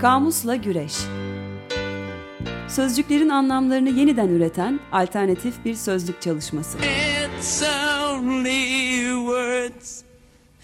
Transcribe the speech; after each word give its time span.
Kamusla 0.00 0.56
Güreş 0.56 0.92
Sözcüklerin 2.68 3.28
anlamlarını 3.28 3.88
yeniden 3.88 4.28
üreten 4.28 4.80
alternatif 4.92 5.64
bir 5.64 5.74
sözlük 5.74 6.22
çalışması. 6.22 6.78
It's 6.78 7.62
only 7.62 9.10
words 9.26 10.02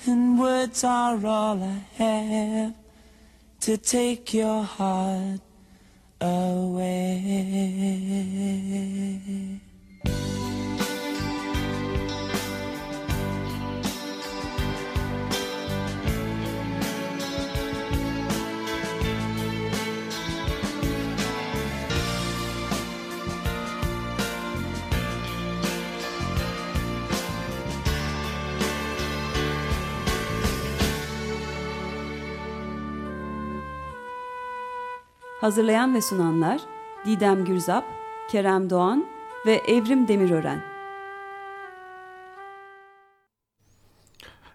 and 0.09 0.36
words 0.36 0.85
are 0.85 1.29
all 1.29 1.59
I 1.59 1.81
have 1.99 2.73
to 3.61 3.77
take 3.77 4.39
your 4.39 4.64
heart 4.64 5.41
away. 6.21 7.25
Hazırlayan 35.44 35.94
ve 35.94 36.00
sunanlar 36.03 36.61
Didem 37.06 37.44
Gürzap, 37.44 37.84
Kerem 38.31 38.70
Doğan 38.70 39.06
ve 39.47 39.55
Evrim 39.55 40.09
Demirören. 40.09 40.62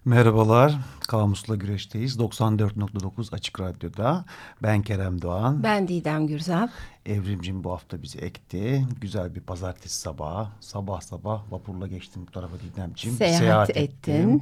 Merhabalar, 0.06 0.78
Kamus'la 1.08 1.56
Güreş'teyiz. 1.56 2.18
94.9 2.18 3.36
Açık 3.36 3.60
Radyo'da. 3.60 4.26
Ben 4.64 4.82
Kerem 4.82 5.22
Doğan. 5.22 5.64
Ben 5.64 5.88
Didem 5.88 6.28
Gürzap. 6.28 6.70
Evrimcim 7.06 7.64
bu 7.64 7.72
hafta 7.72 8.02
bizi 8.02 8.20
ekti. 8.20 8.86
Güzel 9.02 9.36
bir 9.36 9.42
pazartesi 9.42 9.98
sabahı. 9.98 10.48
Sabah 10.60 11.02
sabah 11.02 11.52
vapurla 11.52 11.88
geçtim 11.88 12.26
bu 12.28 12.32
tarafa 12.32 12.60
Didemciğim. 12.60 13.18
Seyahat, 13.18 13.40
Seyahat 13.40 13.70
ettin. 13.70 14.14
ettim 14.14 14.42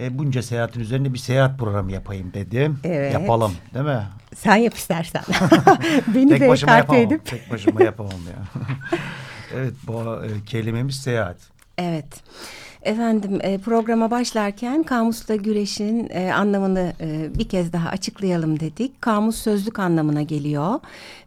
e, 0.00 0.18
bunca 0.18 0.42
seyahatin 0.42 0.80
üzerine 0.80 1.14
bir 1.14 1.18
seyahat 1.18 1.58
programı 1.58 1.92
yapayım 1.92 2.34
dedim. 2.34 2.78
Evet. 2.84 3.14
Yapalım 3.14 3.52
değil 3.74 3.84
mi? 3.84 4.02
Sen 4.36 4.56
yap 4.56 4.74
istersen. 4.74 5.22
Beni 6.14 6.28
Tek 6.28 6.40
de 6.40 6.48
başıma 6.48 6.72
yapamam. 6.72 7.02
Edip. 7.02 7.26
Tek 7.26 7.50
başıma 7.50 7.82
yapamam 7.82 8.12
ya. 8.12 8.62
evet 9.54 9.74
bu 9.86 10.24
e, 10.24 10.44
kelimemiz 10.46 10.96
seyahat. 10.96 11.36
Evet. 11.78 12.22
Efendim 12.88 13.38
e, 13.42 13.58
programa 13.58 14.10
başlarken 14.10 14.82
kamusla 14.82 15.36
güreşin 15.36 16.08
e, 16.10 16.32
anlamını 16.32 16.92
e, 17.00 17.38
bir 17.38 17.48
kez 17.48 17.72
daha 17.72 17.88
açıklayalım 17.88 18.60
dedik. 18.60 19.02
Kamus 19.02 19.36
sözlük 19.36 19.78
anlamına 19.78 20.22
geliyor 20.22 20.80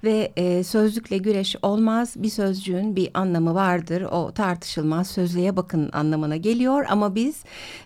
ve 0.03 0.31
e, 0.35 0.63
sözlükle 0.63 1.17
güreş 1.17 1.55
olmaz. 1.61 2.13
Bir 2.15 2.29
sözcüğün 2.29 2.95
bir 2.95 3.09
anlamı 3.13 3.55
vardır. 3.55 4.01
O 4.01 4.31
tartışılmaz. 4.31 5.07
Sözlüğe 5.07 5.55
bakın 5.55 5.89
anlamına 5.93 6.35
geliyor 6.35 6.85
ama 6.89 7.15
biz 7.15 7.43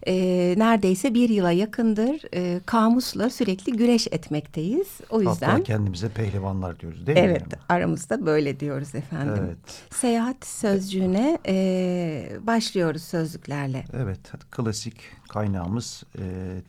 e, 0.08 0.14
neredeyse 0.58 1.14
bir 1.14 1.30
yıla 1.30 1.52
yakındır 1.52 2.22
e, 2.34 2.60
kamusla 2.66 3.30
sürekli 3.30 3.72
güreş 3.72 4.08
etmekteyiz. 4.08 4.88
O 5.10 5.22
yüzden 5.22 5.50
Hatta 5.50 5.64
kendimize 5.64 6.10
pehlivanlar 6.10 6.80
diyoruz 6.80 7.08
değil 7.08 7.18
evet, 7.18 7.42
mi? 7.42 7.48
Evet 7.48 7.60
aramızda 7.70 8.26
böyle 8.26 8.60
diyoruz 8.60 8.96
efendim. 8.96 9.44
Evet. 9.46 9.58
Seyahat 9.90 10.46
sözcüğüne 10.46 11.38
e, 11.48 12.30
başlıyoruz 12.42 13.04
sözlükler 13.04 13.65
sözcüklerle. 13.66 14.04
Evet, 14.04 14.32
klasik 14.52 14.98
kaynağımız 15.30 16.04
e, 16.20 16.24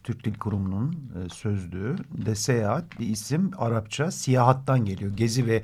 Türk 0.04 0.24
Dil 0.24 0.34
Kurumu'nun 0.34 0.92
e, 0.92 1.28
sözlüğü 1.28 1.96
de 2.26 2.34
seyahat 2.34 3.00
bir 3.00 3.06
isim 3.06 3.50
Arapça 3.58 4.10
siyahattan 4.10 4.84
geliyor. 4.84 5.16
Gezi 5.16 5.46
ve 5.46 5.62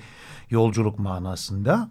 yolculuk 0.50 0.98
manasında. 0.98 1.91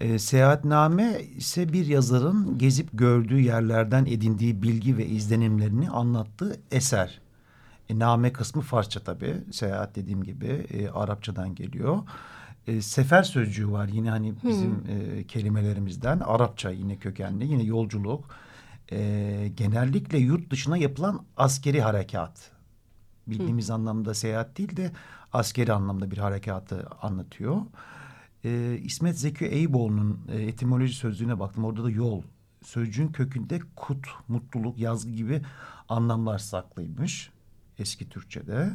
E, 0.00 0.18
seyahatname 0.18 1.20
ise 1.36 1.72
bir 1.72 1.86
yazarın 1.86 2.58
gezip 2.58 2.88
gördüğü 2.92 3.40
yerlerden 3.40 4.06
edindiği 4.06 4.62
bilgi 4.62 4.96
ve 4.96 5.06
izlenimlerini 5.06 5.90
anlattığı 5.90 6.60
eser. 6.70 7.20
E, 7.88 7.98
name 7.98 8.32
kısmı 8.32 8.62
Farsça 8.62 9.00
tabii. 9.00 9.36
Seyahat 9.52 9.96
dediğim 9.96 10.24
gibi 10.24 10.46
e, 10.46 10.88
Arapçadan 10.88 11.54
geliyor. 11.54 11.98
E, 12.66 12.82
sefer 12.82 13.22
sözcüğü 13.22 13.70
var 13.70 13.88
yine 13.88 14.10
hani 14.10 14.34
bizim 14.44 14.70
hmm. 14.70 15.18
e, 15.18 15.24
kelimelerimizden. 15.24 16.20
Arapça 16.20 16.70
yine 16.70 16.96
kökenli. 16.96 17.46
Yine 17.46 17.62
yolculuk 17.62 18.24
e, 18.92 19.52
genellikle 19.56 20.18
yurt 20.18 20.50
dışına 20.50 20.76
yapılan 20.76 21.24
askeri 21.36 21.80
harekat. 21.80 22.50
Bildiğimiz 23.26 23.68
Hı. 23.68 23.74
anlamda 23.74 24.14
seyahat 24.14 24.58
değil 24.58 24.76
de 24.76 24.92
askeri 25.32 25.72
anlamda 25.72 26.10
bir 26.10 26.18
harekatı 26.18 26.86
anlatıyor. 27.02 27.62
E, 28.44 28.78
İsmet 28.82 29.18
Zeki 29.18 29.46
Eyüboğlu'nun 29.46 30.20
e, 30.32 30.42
etimoloji 30.42 30.94
sözlüğüne 30.94 31.40
baktım. 31.40 31.64
Orada 31.64 31.84
da 31.84 31.90
yol 31.90 32.22
sözcüğün 32.64 33.08
kökünde 33.08 33.60
kut, 33.76 34.06
mutluluk, 34.28 34.78
yazgı 34.78 35.10
gibi 35.10 35.42
anlamlar 35.88 36.38
saklıymış 36.38 37.30
eski 37.78 38.08
Türkçe'de. 38.08 38.70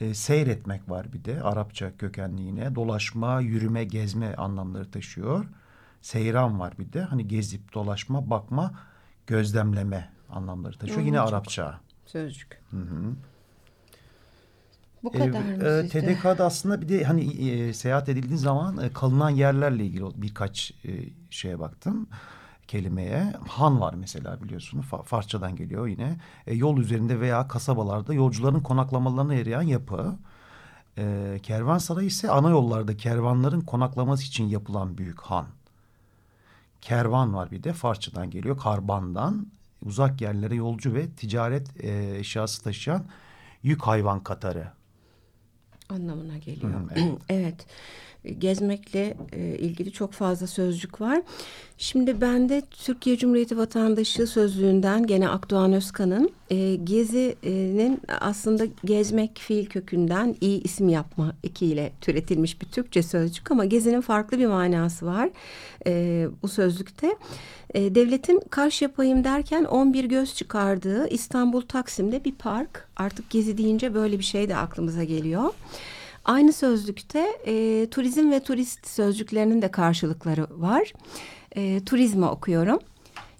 E, 0.00 0.14
seyretmek 0.14 0.90
var 0.90 1.12
bir 1.12 1.24
de 1.24 1.42
Arapça 1.42 1.96
kökenli 1.96 2.42
yine. 2.42 2.74
Dolaşma, 2.74 3.40
yürüme, 3.40 3.84
gezme 3.84 4.34
anlamları 4.34 4.90
taşıyor. 4.90 5.44
Seyran 6.00 6.60
var 6.60 6.74
bir 6.78 6.92
de. 6.92 7.02
Hani 7.02 7.28
gezip 7.28 7.74
dolaşma, 7.74 8.30
bakma 8.30 8.72
gözlemleme 9.30 10.10
anlamları 10.30 10.78
taşıyor. 10.78 11.00
Hı, 11.00 11.04
Yine 11.04 11.20
Arapça. 11.20 11.80
Sözcük. 12.06 12.62
Hı 12.70 12.76
hı. 12.76 13.14
Bu 15.02 15.12
kadar 15.12 15.26
e, 15.26 15.56
mı 15.56 15.64
e, 15.64 15.88
TDK'da 15.88 16.44
aslında 16.44 16.80
bir 16.80 16.88
de 16.88 17.04
hani 17.04 17.50
e, 17.50 17.72
seyahat 17.72 18.08
edildiği 18.08 18.38
zaman 18.38 18.78
e, 18.78 18.92
kalınan 18.92 19.30
yerlerle 19.30 19.84
ilgili 19.84 20.04
birkaç 20.14 20.72
e, 20.84 20.90
şeye 21.30 21.58
baktım 21.58 22.08
kelimeye. 22.68 23.32
Han 23.48 23.80
var 23.80 23.94
mesela 23.94 24.42
biliyorsunuz. 24.42 24.86
Fa 24.86 25.02
Farsçadan 25.02 25.56
geliyor 25.56 25.86
yine. 25.86 26.20
E, 26.46 26.54
yol 26.54 26.78
üzerinde 26.78 27.20
veya 27.20 27.48
kasabalarda 27.48 28.14
yolcuların 28.14 28.60
konaklamalarına 28.60 29.34
yarayan 29.34 29.62
yapı. 29.62 30.18
E, 30.98 31.38
kervansaray 31.42 32.06
ise 32.06 32.30
ana 32.30 32.50
yollarda 32.50 32.96
kervanların 32.96 33.60
konaklaması 33.60 34.24
için 34.24 34.44
yapılan 34.44 34.98
büyük 34.98 35.20
han 35.20 35.46
kervan 36.82 37.34
var 37.34 37.50
bir 37.50 37.62
de 37.62 37.72
Farsçadan 37.72 38.30
geliyor 38.30 38.58
karbandan 38.58 39.46
uzak 39.82 40.20
yerlere 40.20 40.54
yolcu 40.54 40.94
ve 40.94 41.10
ticaret 41.10 41.84
e, 41.84 42.18
eşyası 42.18 42.62
taşıyan 42.62 43.04
yük 43.62 43.82
hayvan 43.82 44.20
katarı 44.20 44.72
anlamına 45.90 46.38
geliyor. 46.38 46.72
Hı, 46.72 46.86
evet. 46.94 47.20
evet 47.28 47.66
gezmekle 48.38 49.16
e, 49.32 49.58
ilgili 49.58 49.92
çok 49.92 50.12
fazla 50.12 50.46
sözcük 50.46 51.00
var. 51.00 51.22
Şimdi 51.78 52.20
ben 52.20 52.48
de 52.48 52.62
Türkiye 52.70 53.16
Cumhuriyeti 53.16 53.58
Vatandaşı 53.58 54.26
sözlüğünden 54.26 55.06
gene 55.06 55.28
Akdoğan 55.28 55.72
Özkan'ın 55.72 56.30
e, 56.50 56.74
gezinin 56.74 58.00
aslında 58.20 58.64
gezmek 58.84 59.38
fiil 59.38 59.66
kökünden 59.66 60.36
iyi 60.40 60.62
isim 60.62 60.88
yapma 60.88 61.32
ekiyle 61.44 61.92
türetilmiş 62.00 62.60
bir 62.60 62.66
Türkçe 62.66 63.02
sözcük 63.02 63.50
ama 63.50 63.64
gezinin 63.64 64.00
farklı 64.00 64.38
bir 64.38 64.46
manası 64.46 65.06
var 65.06 65.30
e, 65.86 66.26
bu 66.42 66.48
sözlükte. 66.48 67.16
E, 67.74 67.94
devletin 67.94 68.40
kaş 68.50 68.82
yapayım 68.82 69.24
derken 69.24 69.64
11 69.64 70.04
göz 70.04 70.34
çıkardığı 70.34 71.08
İstanbul 71.08 71.60
Taksim'de 71.60 72.24
bir 72.24 72.32
park. 72.32 72.88
Artık 72.96 73.30
gezi 73.30 73.58
deyince 73.58 73.94
böyle 73.94 74.18
bir 74.18 74.24
şey 74.24 74.48
de 74.48 74.56
aklımıza 74.56 75.04
geliyor. 75.04 75.52
Aynı 76.30 76.52
sözlükte 76.52 77.38
e, 77.46 77.86
turizm 77.90 78.30
ve 78.30 78.40
turist 78.40 78.86
sözcüklerinin 78.86 79.62
de 79.62 79.70
karşılıkları 79.70 80.46
var. 80.50 80.92
E, 81.56 81.84
turizme 81.84 82.26
okuyorum. 82.26 82.78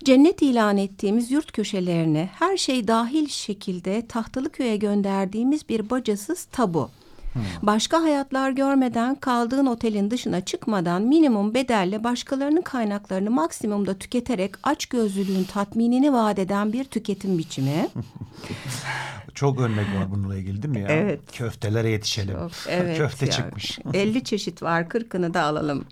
Cennet 0.04 0.42
ilan 0.42 0.76
ettiğimiz 0.76 1.30
yurt 1.30 1.52
köşelerine 1.52 2.30
her 2.32 2.56
şey 2.56 2.88
dahil 2.88 3.28
şekilde 3.28 4.06
Tahtalıköy'e 4.06 4.76
gönderdiğimiz 4.76 5.68
bir 5.68 5.90
bacasız 5.90 6.44
tabu. 6.44 6.90
Hmm. 7.32 7.42
Başka 7.62 8.02
hayatlar 8.02 8.50
görmeden 8.50 9.14
kaldığın 9.14 9.66
otelin 9.66 10.10
dışına 10.10 10.40
çıkmadan 10.40 11.02
minimum 11.02 11.54
bedelle 11.54 12.04
başkalarının 12.04 12.62
kaynaklarını 12.62 13.30
maksimumda 13.30 13.98
tüketerek 13.98 14.54
aç 14.62 14.86
gözlülüğün 14.86 15.44
tatminini 15.44 16.12
vaat 16.12 16.38
eden 16.38 16.72
bir 16.72 16.84
tüketim 16.84 17.38
biçimi. 17.38 17.88
Çok 19.34 19.60
örnek 19.60 19.86
var 19.86 20.10
bununla 20.10 20.36
ilgili 20.36 20.62
değil 20.62 20.74
mi 20.74 20.80
ya? 20.80 20.88
Evet. 20.88 21.20
Köftelere 21.32 21.90
yetişelim. 21.90 22.34
Çok, 22.34 22.52
evet 22.68 22.98
Köfte 22.98 23.26
ya. 23.26 23.32
çıkmış. 23.32 23.78
50 23.94 24.24
çeşit 24.24 24.62
var. 24.62 24.88
Kırkını 24.88 25.34
da 25.34 25.42
alalım. 25.42 25.84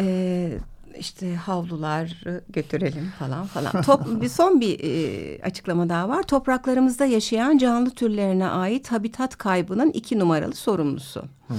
Ee, 0.00 0.58
işte 0.98 1.36
havlular 1.36 2.24
götürelim 2.48 3.12
falan 3.18 3.46
falan. 3.46 3.82
Top, 3.82 4.20
bir 4.20 4.28
son 4.28 4.60
bir 4.60 4.80
e, 4.80 5.42
açıklama 5.42 5.88
daha 5.88 6.08
var. 6.08 6.22
Topraklarımızda 6.22 7.04
yaşayan 7.04 7.58
canlı 7.58 7.90
türlerine 7.90 8.48
ait 8.48 8.92
habitat 8.92 9.38
kaybının 9.38 9.90
iki 9.90 10.18
numaralı 10.18 10.54
sorumlusu. 10.54 11.24
Hmm. 11.46 11.56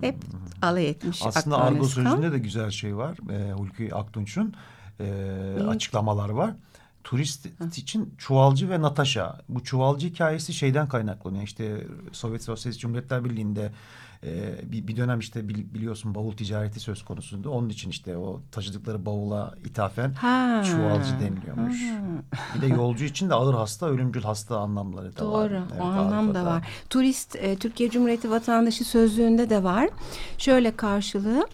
Hep 0.00 0.16
alay 0.62 0.88
etmiş. 0.88 1.22
Aslında 1.24 1.58
Argo 1.58 1.84
sözünde 1.84 2.32
de 2.32 2.38
güzel 2.38 2.70
şey 2.70 2.96
var. 2.96 3.18
E, 3.32 3.52
Hulki 3.52 3.94
Aktunç'un 3.94 4.54
e, 5.00 5.06
açıklamalar 5.68 6.28
var 6.28 6.54
turist 7.08 7.46
için 7.76 8.14
çuvalcı 8.18 8.70
ve 8.70 8.80
Natasha. 8.82 9.40
Bu 9.48 9.64
çuvalcı 9.64 10.06
hikayesi 10.06 10.54
şeyden 10.54 10.88
kaynaklanıyor. 10.88 11.44
İşte 11.44 11.86
Sovyet 12.12 12.42
Sosyalist 12.42 12.80
Cumhuriyetler 12.80 13.24
Birliği'nde 13.24 13.72
e, 14.24 14.58
bir, 14.72 14.86
bir 14.86 14.96
dönem 14.96 15.18
işte 15.18 15.48
biliyorsun 15.48 16.14
bavul 16.14 16.32
ticareti 16.32 16.80
söz 16.80 17.04
konusunda. 17.04 17.50
Onun 17.50 17.68
için 17.68 17.90
işte 17.90 18.16
o 18.16 18.40
taşıdıkları 18.52 19.06
bavula 19.06 19.54
ithafen 19.64 20.12
ha. 20.12 20.62
çuvalcı 20.66 21.20
deniliyormuş. 21.20 21.76
Ha. 21.82 22.38
Bir 22.56 22.62
de 22.62 22.66
yolcu 22.66 23.04
için 23.04 23.30
de 23.30 23.34
ağır 23.34 23.54
hasta, 23.54 23.86
ölümcül 23.86 24.22
hasta 24.22 24.58
anlamları 24.58 25.16
da 25.16 25.20
Doğru, 25.20 25.32
var. 25.32 25.50
Doğru, 25.50 25.62
evet, 25.72 25.80
o 25.80 25.84
anlam 25.84 26.34
da 26.34 26.44
var. 26.44 26.68
Turist, 26.90 27.36
e, 27.36 27.56
Türkiye 27.56 27.90
Cumhuriyeti 27.90 28.30
vatandaşı 28.30 28.84
sözlüğünde 28.84 29.50
de 29.50 29.62
var. 29.62 29.88
Şöyle 30.38 30.76
karşılığı. 30.76 31.48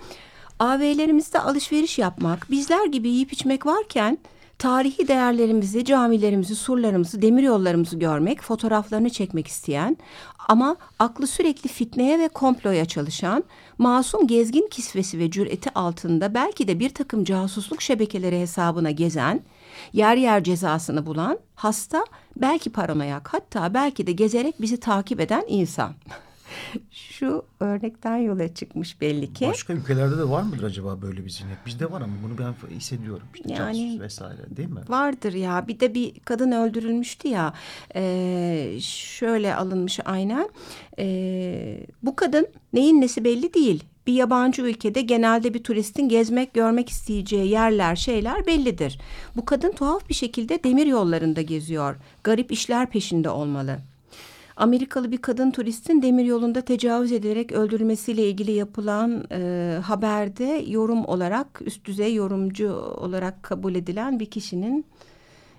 AV'lerimizde 0.58 1.40
alışveriş 1.40 1.98
yapmak, 1.98 2.50
bizler 2.50 2.86
gibi 2.86 3.08
yiyip 3.08 3.32
içmek 3.32 3.66
varken 3.66 4.18
tarihi 4.64 5.08
değerlerimizi, 5.08 5.84
camilerimizi, 5.84 6.54
surlarımızı, 6.54 7.22
demiryollarımızı 7.22 7.98
görmek, 7.98 8.42
fotoğraflarını 8.42 9.10
çekmek 9.10 9.46
isteyen 9.46 9.96
ama 10.48 10.76
aklı 10.98 11.26
sürekli 11.26 11.68
fitneye 11.68 12.18
ve 12.18 12.28
komploya 12.28 12.84
çalışan, 12.84 13.44
masum 13.78 14.26
gezgin 14.26 14.68
kisvesi 14.70 15.18
ve 15.18 15.30
cüreti 15.30 15.70
altında 15.74 16.34
belki 16.34 16.68
de 16.68 16.78
bir 16.78 16.90
takım 16.90 17.24
casusluk 17.24 17.82
şebekeleri 17.82 18.40
hesabına 18.40 18.90
gezen, 18.90 19.42
yer 19.92 20.16
yer 20.16 20.44
cezasını 20.44 21.06
bulan, 21.06 21.38
hasta, 21.54 22.04
belki 22.36 22.72
paranoyak 22.72 23.34
hatta 23.34 23.74
belki 23.74 24.06
de 24.06 24.12
gezerek 24.12 24.60
bizi 24.60 24.80
takip 24.80 25.20
eden 25.20 25.44
insan. 25.48 25.92
Şu 26.90 27.44
örnekten 27.60 28.16
yola 28.16 28.54
çıkmış 28.54 29.00
belli 29.00 29.32
ki. 29.32 29.46
Başka 29.46 29.72
ülkelerde 29.72 30.18
de 30.18 30.28
var 30.28 30.42
mıdır 30.42 30.62
acaba 30.62 31.02
böyle 31.02 31.24
bir 31.24 31.30
zihniyet? 31.30 31.66
Bizde 31.66 31.90
var 31.90 32.00
ama 32.00 32.12
bunu 32.24 32.38
ben 32.38 32.76
hissediyorum. 32.76 33.26
İşte 33.34 33.52
yani 33.52 34.00
vesaire 34.00 34.56
değil 34.56 34.68
mi? 34.68 34.80
Vardır 34.88 35.32
ya. 35.32 35.68
Bir 35.68 35.80
de 35.80 35.94
bir 35.94 36.20
kadın 36.20 36.52
öldürülmüştü 36.52 37.28
ya. 37.28 37.54
E, 37.96 38.76
şöyle 38.80 39.54
alınmış 39.54 40.00
aynen. 40.04 40.48
E, 40.98 41.86
bu 42.02 42.16
kadın 42.16 42.46
neyin 42.72 43.00
nesi 43.00 43.24
belli 43.24 43.54
değil. 43.54 43.84
Bir 44.06 44.12
yabancı 44.12 44.62
ülkede 44.62 45.00
genelde 45.00 45.54
bir 45.54 45.64
turistin 45.64 46.08
gezmek, 46.08 46.54
görmek 46.54 46.88
isteyeceği 46.88 47.50
yerler, 47.50 47.96
şeyler 47.96 48.46
bellidir. 48.46 49.00
Bu 49.36 49.44
kadın 49.44 49.72
tuhaf 49.72 50.08
bir 50.08 50.14
şekilde 50.14 50.64
demir 50.64 50.86
yollarında 50.86 51.42
geziyor. 51.42 51.96
Garip 52.24 52.52
işler 52.52 52.90
peşinde 52.90 53.30
olmalı. 53.30 53.78
Amerikalı 54.56 55.12
bir 55.12 55.22
kadın 55.22 55.50
turistin 55.50 56.02
demir 56.02 56.24
yolunda 56.24 56.60
tecavüz 56.60 57.12
edilerek 57.12 57.52
öldürülmesiyle 57.52 58.28
ilgili 58.28 58.52
yapılan 58.52 59.24
e, 59.30 59.78
haberde 59.84 60.64
yorum 60.66 61.04
olarak 61.04 61.60
üst 61.64 61.84
düzey 61.84 62.14
yorumcu 62.14 62.72
olarak 62.76 63.42
kabul 63.42 63.74
edilen 63.74 64.20
bir 64.20 64.30
kişinin 64.30 64.86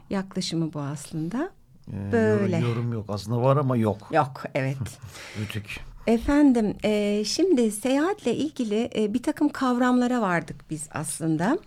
yaklaşımı 0.09 0.73
bu 0.73 0.79
aslında. 0.79 1.49
Ee, 1.93 2.11
Böyle. 2.11 2.57
Yorum 2.57 2.93
yok 2.93 3.05
aslında 3.09 3.41
var 3.41 3.57
ama 3.57 3.77
yok. 3.77 3.97
Yok 4.11 4.43
evet. 4.55 4.77
Rütük. 5.41 5.79
Efendim 6.07 6.75
e, 6.83 7.23
şimdi 7.25 7.71
seyahatle 7.71 8.35
ilgili 8.35 8.89
e, 8.95 9.13
bir 9.13 9.23
takım 9.23 9.49
kavramlara 9.49 10.21
vardık 10.21 10.55
biz 10.69 10.87
aslında. 10.93 11.45
Hı 11.45 11.55
hı. 11.55 11.57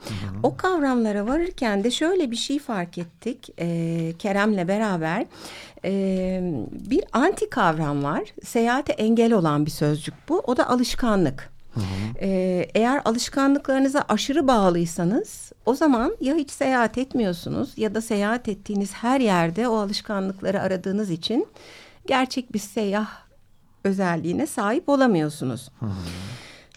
O 0.43 0.56
kavramlara 0.56 1.26
varırken 1.26 1.85
de 1.85 1.90
şöyle 1.90 2.31
bir 2.31 2.37
şey 2.37 2.58
fark 2.58 2.99
ettik 2.99 3.49
e, 3.58 4.12
Kerem'le 4.19 4.69
beraber. 4.69 5.26
E, 5.85 6.40
bir 6.90 7.05
anti 7.12 7.50
kavram 7.50 8.05
var. 8.05 8.23
Seyahate 8.44 8.93
engel 8.93 9.32
olan 9.32 9.67
bir 9.67 9.70
sözcük 9.70 10.14
bu. 10.29 10.38
O 10.38 10.56
da 10.56 10.69
alışkanlık. 10.69 11.50
Hı 11.75 11.81
hı. 11.81 11.85
Ee, 12.20 12.69
eğer 12.75 13.02
alışkanlıklarınıza 13.05 14.05
aşırı 14.08 14.49
bağlıysanız 14.49 15.52
o 15.67 15.75
zaman 15.75 16.17
ya 16.20 16.35
hiç 16.35 16.50
seyahat 16.50 16.99
etmiyorsunuz 16.99 17.73
ya 17.76 17.94
da 17.94 18.00
seyahat 18.00 18.49
ettiğiniz 18.49 18.93
her 18.93 19.20
yerde 19.20 19.69
o 19.69 19.76
alışkanlıkları 19.76 20.61
aradığınız 20.61 21.11
için 21.11 21.46
gerçek 22.06 22.52
bir 22.52 22.58
seyyah 22.58 23.28
özelliğine 23.85 24.47
sahip 24.47 24.89
olamıyorsunuz. 24.89 25.71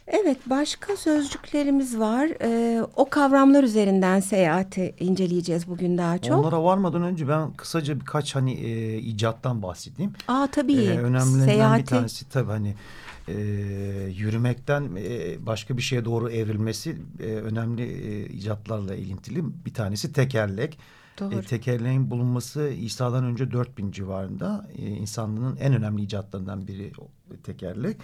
Evet 0.07 0.37
başka 0.45 0.97
sözcüklerimiz 0.97 1.99
var. 1.99 2.29
Ee, 2.41 2.81
o 2.95 3.09
kavramlar 3.09 3.63
üzerinden 3.63 4.19
seyahati 4.19 4.95
inceleyeceğiz 4.99 5.67
bugün 5.67 5.97
daha 5.97 6.17
çok. 6.17 6.39
Onlara 6.39 6.63
varmadan 6.63 7.03
önce 7.03 7.27
ben 7.27 7.53
kısaca 7.53 7.99
birkaç 7.99 8.35
hani 8.35 8.53
e, 8.53 8.97
icattan 8.97 9.63
bahsedeyim. 9.63 10.13
Aa 10.27 10.47
tabii. 10.51 10.73
Ee, 10.73 10.99
önemlilerinden 10.99 11.45
seyahati... 11.45 11.81
bir 11.81 11.87
tanesi 11.87 12.29
tabii 12.29 12.51
hani 12.51 12.75
e, 13.27 13.33
yürümekten 14.17 14.89
e, 14.97 15.45
başka 15.45 15.77
bir 15.77 15.81
şeye 15.81 16.05
doğru 16.05 16.31
evrilmesi 16.31 16.97
e, 17.19 17.25
önemli 17.25 17.83
e, 17.83 18.25
icatlarla 18.25 18.95
ilintili. 18.95 19.43
Bir 19.65 19.73
tanesi 19.73 20.13
tekerlek. 20.13 20.77
Doğru. 21.19 21.35
E, 21.35 21.41
tekerleğin 21.41 22.11
bulunması 22.11 22.67
İsa'dan 22.67 23.23
önce 23.23 23.51
4000 23.51 23.91
civarında 23.91 24.67
e, 24.77 24.87
insanlığın 24.87 25.57
en 25.57 25.73
önemli 25.73 26.01
icatlarından 26.01 26.67
biri 26.67 26.91
tekerlek. 27.43 27.97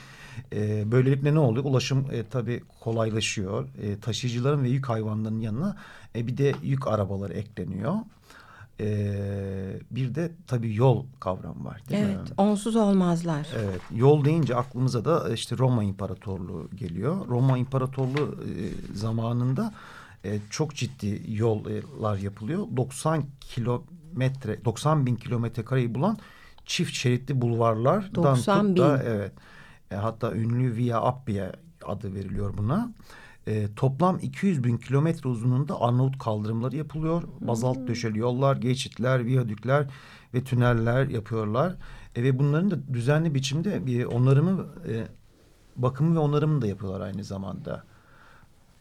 E, 0.53 0.91
böylelikle 0.91 1.33
ne 1.33 1.39
oluyor? 1.39 1.65
Ulaşım 1.65 2.05
e, 2.11 2.23
tabii 2.29 2.63
kolaylaşıyor. 2.79 3.67
E, 3.81 3.99
taşıyıcıların 3.99 4.63
ve 4.63 4.69
yük 4.69 4.89
hayvanlarının 4.89 5.39
yanına 5.39 5.77
e, 6.15 6.27
bir 6.27 6.37
de 6.37 6.53
yük 6.63 6.87
arabaları 6.87 7.33
ekleniyor. 7.33 7.95
Ee, 8.79 9.79
bir 9.91 10.15
de 10.15 10.31
tabii 10.47 10.75
yol 10.75 11.05
kavramı 11.19 11.65
var 11.65 11.81
değil 11.89 12.01
evet, 12.03 12.15
mi? 12.15 12.21
Evet 12.21 12.33
onsuz 12.37 12.75
olmazlar. 12.75 13.47
Evet 13.59 13.81
yol 13.95 14.25
deyince 14.25 14.55
aklımıza 14.55 15.05
da 15.05 15.33
işte 15.33 15.57
Roma 15.57 15.83
İmparatorluğu 15.83 16.69
geliyor. 16.75 17.27
Roma 17.27 17.57
İmparatorluğu 17.57 18.35
e, 18.43 18.95
zamanında 18.95 19.73
e, 20.25 20.39
çok 20.49 20.75
ciddi 20.75 21.21
yollar 21.27 22.17
yapılıyor. 22.17 22.67
90 22.77 23.23
kilometre 23.39 24.65
90 24.65 25.05
bin 25.05 25.15
kilometre 25.15 25.65
kareyi 25.65 25.95
bulan 25.95 26.17
çift 26.65 26.93
şeritli 26.93 27.41
bulvarlar. 27.41 28.15
90 28.15 28.67
bin. 28.67 28.77
Da, 28.77 29.03
evet. 29.03 29.31
E, 29.91 29.95
hatta 29.95 30.33
ünlü 30.33 30.75
Via 30.75 31.01
Appia 31.01 31.51
adı 31.85 32.13
veriliyor 32.13 32.57
buna. 32.57 32.93
E, 33.47 33.67
toplam 33.75 34.19
200 34.21 34.63
bin 34.63 34.77
kilometre 34.77 35.29
uzunluğunda 35.29 35.81
Arnavut 35.81 36.19
kaldırımları 36.19 36.75
yapılıyor. 36.75 37.23
Bazalt 37.39 37.77
hmm. 37.77 37.87
döşeli 37.87 38.19
yollar, 38.19 38.57
geçitler, 38.57 39.25
viyadükler 39.25 39.87
ve 40.33 40.43
tüneller 40.43 41.07
yapıyorlar. 41.07 41.75
E, 42.15 42.23
ve 42.23 42.39
bunların 42.39 42.71
da 42.71 42.93
düzenli 42.93 43.35
biçimde 43.35 43.85
bir 43.85 44.05
onarımı, 44.05 44.65
e, 44.87 45.07
bakımı 45.75 46.15
ve 46.15 46.19
onarımını 46.19 46.61
da 46.61 46.67
yapıyorlar 46.67 47.01
aynı 47.01 47.23
zamanda. 47.23 47.83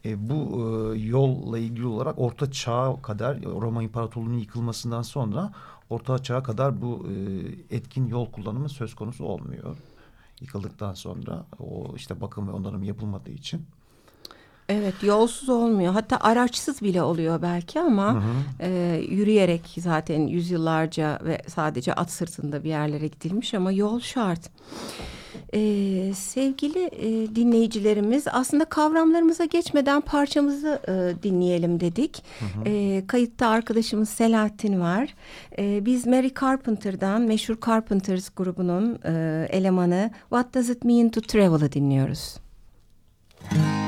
E, 0.06 0.28
bu 0.28 0.34
e, 0.34 0.98
yolla 0.98 1.58
ilgili 1.58 1.86
olarak 1.86 2.18
Orta 2.18 2.52
Çağ'a 2.52 3.02
kadar 3.02 3.42
Roma 3.42 3.82
İmparatorluğu'nun 3.82 4.38
yıkılmasından 4.38 5.02
sonra 5.02 5.52
Orta 5.90 6.22
Çağ'a 6.22 6.42
kadar 6.42 6.82
bu 6.82 7.06
e, 7.10 7.76
etkin 7.76 8.06
yol 8.06 8.30
kullanımı 8.30 8.68
söz 8.68 8.94
konusu 8.94 9.24
olmuyor. 9.24 9.76
Yıkıldıktan 10.40 10.94
sonra 10.94 11.46
o 11.58 11.92
işte 11.96 12.20
bakım 12.20 12.48
ve 12.48 12.52
onarım 12.52 12.82
yapılmadığı 12.82 13.30
için. 13.30 13.66
Evet 14.68 14.94
yolsuz 15.02 15.48
olmuyor 15.48 15.92
hatta 15.92 16.16
araçsız 16.20 16.82
bile 16.82 17.02
oluyor 17.02 17.42
belki 17.42 17.80
ama 17.80 18.14
hı 18.14 18.18
hı. 18.18 18.22
E, 18.60 19.00
yürüyerek 19.10 19.76
zaten 19.78 20.20
yüzyıllarca 20.20 21.18
ve 21.24 21.42
sadece 21.48 21.94
at 21.94 22.10
sırtında 22.10 22.64
bir 22.64 22.68
yerlere 22.68 23.06
gidilmiş 23.06 23.54
ama 23.54 23.72
yol 23.72 24.00
şart. 24.00 24.50
Ee, 25.54 26.12
sevgili 26.14 26.84
e, 26.84 27.36
dinleyicilerimiz 27.36 28.24
aslında 28.32 28.64
kavramlarımıza 28.64 29.44
geçmeden 29.44 30.00
parçamızı 30.00 30.80
e, 30.88 31.22
dinleyelim 31.22 31.80
dedik. 31.80 32.22
Hı 32.38 32.44
hı. 32.44 32.68
E, 32.68 33.06
kayıtta 33.06 33.48
arkadaşımız 33.48 34.08
Selahattin 34.08 34.80
var. 34.80 35.14
E, 35.58 35.84
biz 35.84 36.06
Mary 36.06 36.30
Carpenter'dan 36.40 37.22
meşhur 37.22 37.56
Carpenters 37.66 38.30
grubunun 38.30 38.98
e, 39.04 39.46
elemanı 39.50 40.10
What 40.20 40.54
Does 40.54 40.68
It 40.68 40.84
Mean 40.84 41.08
to 41.08 41.20
Travel'ı 41.20 41.72
dinliyoruz. 41.72 42.36
Müzik 43.52 43.85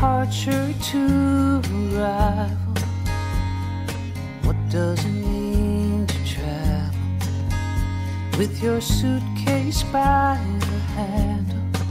departure 0.00 0.72
to 0.80 1.60
arrival. 1.92 2.74
What 4.44 4.56
does 4.70 5.04
it 5.04 5.10
mean 5.10 6.06
to 6.06 6.18
travel 6.24 6.98
with 8.38 8.62
your 8.62 8.80
suitcase 8.80 9.82
by 9.92 10.40
the 10.60 10.78
handle, 10.96 11.82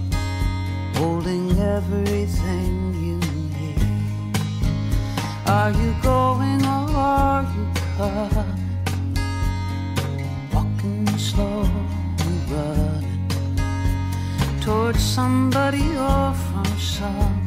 holding 0.96 1.51
everything 1.60 2.96
you 3.06 3.18
need? 3.54 3.78
Are 5.46 5.70
you 5.70 5.94
going 6.01 6.66
or 6.66 6.89
are 6.98 7.46
you 7.56 7.66
coming? 7.96 8.58
Walking 10.51 11.08
slow 11.20 11.62
and 12.25 12.50
running 12.50 13.28
towards 14.62 15.00
somebody 15.00 15.86
or 15.96 16.34
from 16.34 16.66
some 16.80 17.38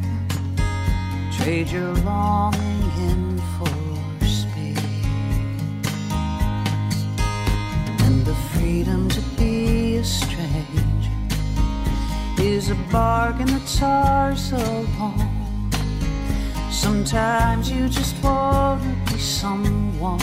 trade 1.43 1.67
your 1.71 1.93
longing 2.05 2.83
in 3.09 3.37
for 3.57 4.25
speed 4.25 4.79
and 8.05 8.25
the 8.25 8.33
freedom 8.53 9.09
to 9.09 9.19
be 9.37 9.97
a 9.97 10.03
stranger 10.05 11.11
is 12.39 12.69
a 12.69 12.75
bargain 12.89 13.47
that's 13.47 13.81
ours 13.81 14.53
alone. 14.53 15.69
Sometimes 16.71 17.69
you 17.69 17.89
just 17.89 18.15
want 18.23 18.81
to 18.81 19.13
be 19.13 19.19
someone 19.19 20.21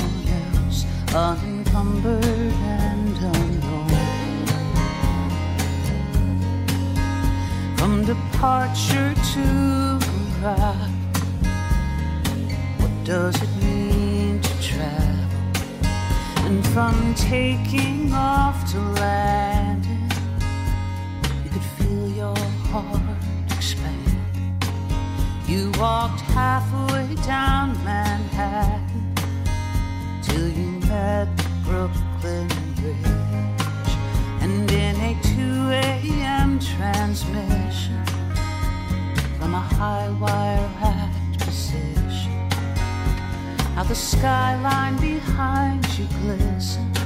else, 0.54 0.86
unencumbered 1.14 2.24
and 2.24 3.16
unknown. 3.36 3.88
From 7.76 8.06
departure 8.06 9.14
to 9.34 10.00
arrival, 10.42 10.89
does 13.10 13.42
it 13.42 13.64
mean 13.64 14.40
to 14.40 14.62
travel? 14.62 15.26
And 16.46 16.64
from 16.68 17.12
taking 17.16 18.12
off 18.12 18.70
to 18.70 18.78
landing, 18.78 20.08
you 21.42 21.50
could 21.50 21.68
feel 21.76 22.08
your 22.08 22.38
heart 22.70 23.02
expand. 23.50 24.62
You 25.48 25.72
walked 25.76 26.20
halfway 26.20 27.16
down 27.26 27.72
Manhattan 27.82 29.12
till 30.22 30.48
you 30.48 30.70
met 30.86 31.36
the 31.36 31.50
Brooklyn 31.64 32.46
Bridge. 32.76 33.92
And 34.40 34.70
in 34.70 34.94
a 35.00 35.12
2 35.34 35.42
a.m. 35.84 36.60
transmission 36.60 38.04
from 39.36 39.54
a 39.54 39.64
high 39.78 40.10
wire 40.10 40.68
how 43.80 43.87
the 43.87 43.94
skyline 43.94 44.94
behind 44.99 45.82
you 45.99 46.06
glistened 46.20 46.99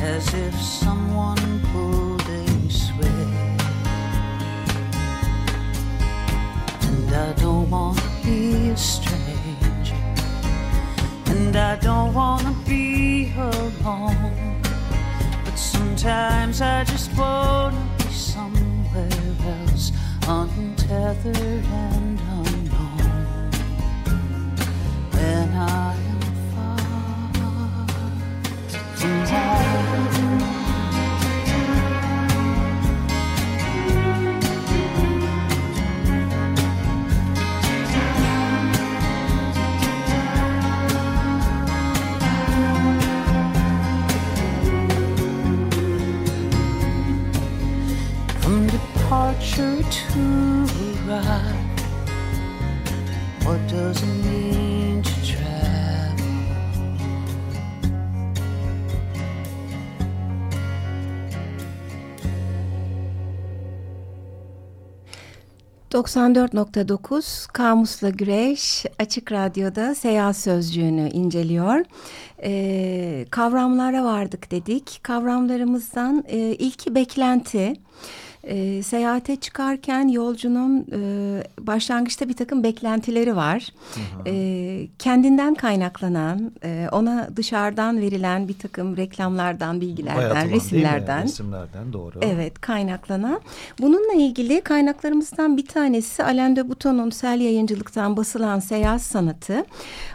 as 0.00 0.34
if 0.34 0.52
someone 0.60 1.60
pulled 1.70 2.20
a 2.22 2.46
switch. 2.68 3.06
And 6.88 7.14
I 7.14 7.32
don't 7.34 7.70
want 7.70 7.98
to 7.98 8.10
be 8.24 8.70
a 8.70 8.76
stranger. 8.76 10.02
And 11.26 11.54
I 11.54 11.76
don't 11.76 12.12
want 12.12 12.42
to 12.48 12.54
be 12.68 13.32
alone. 13.36 14.60
But 15.44 15.56
sometimes 15.56 16.60
I 16.60 16.82
just 16.82 17.16
want 17.16 17.76
to 17.76 18.04
be 18.04 18.12
somewhere 18.12 19.08
else, 19.46 19.92
untethered 20.26 21.64
and 21.86 22.21
to 49.90 50.66
arrival, 51.06 51.56
what 53.44 53.60
does 53.68 54.02
it 54.02 54.24
mean 54.24 55.02
to 55.02 55.10
travel? 55.26 55.42
94.9 65.92 67.52
Kamus'la 67.52 68.10
Güreş 68.10 68.86
Açık 68.98 69.32
Radyo'da 69.32 69.94
seyahat 69.94 70.36
sözcüğünü 70.36 71.10
inceliyor. 71.10 71.84
Ee, 72.42 73.26
kavramlara 73.30 74.04
vardık 74.04 74.50
dedik. 74.50 75.00
Kavramlarımızdan 75.02 76.24
e, 76.28 76.38
ilki 76.38 76.94
beklenti. 76.94 77.74
E, 78.44 78.82
seyahate 78.82 79.36
çıkarken 79.36 80.08
yolcunun 80.08 80.86
e, 80.92 81.42
başlangıçta 81.60 82.28
bir 82.28 82.36
takım 82.36 82.62
beklentileri 82.62 83.36
var. 83.36 83.72
E, 84.26 84.88
kendinden 84.98 85.54
kaynaklanan, 85.54 86.52
e, 86.64 86.88
ona 86.92 87.28
dışarıdan 87.36 88.00
verilen 88.00 88.48
bir 88.48 88.58
takım 88.58 88.96
reklamlardan, 88.96 89.80
bilgilerden, 89.80 90.16
Bayatılan 90.16 90.48
resimlerden. 90.48 91.24
Resimlerden 91.24 91.92
doğru. 91.92 92.18
Evet 92.22 92.60
kaynaklanan. 92.60 93.40
Bununla 93.80 94.12
ilgili 94.14 94.60
kaynaklarımızdan 94.60 95.56
bir 95.56 95.66
tanesi 95.66 96.24
Alain 96.24 96.56
de 96.56 96.68
Botton'un 96.68 97.10
Sel 97.10 97.40
Yayıncılık'tan 97.40 98.16
basılan 98.16 98.60
Seyahat 98.60 99.02
Sanatı. 99.02 99.64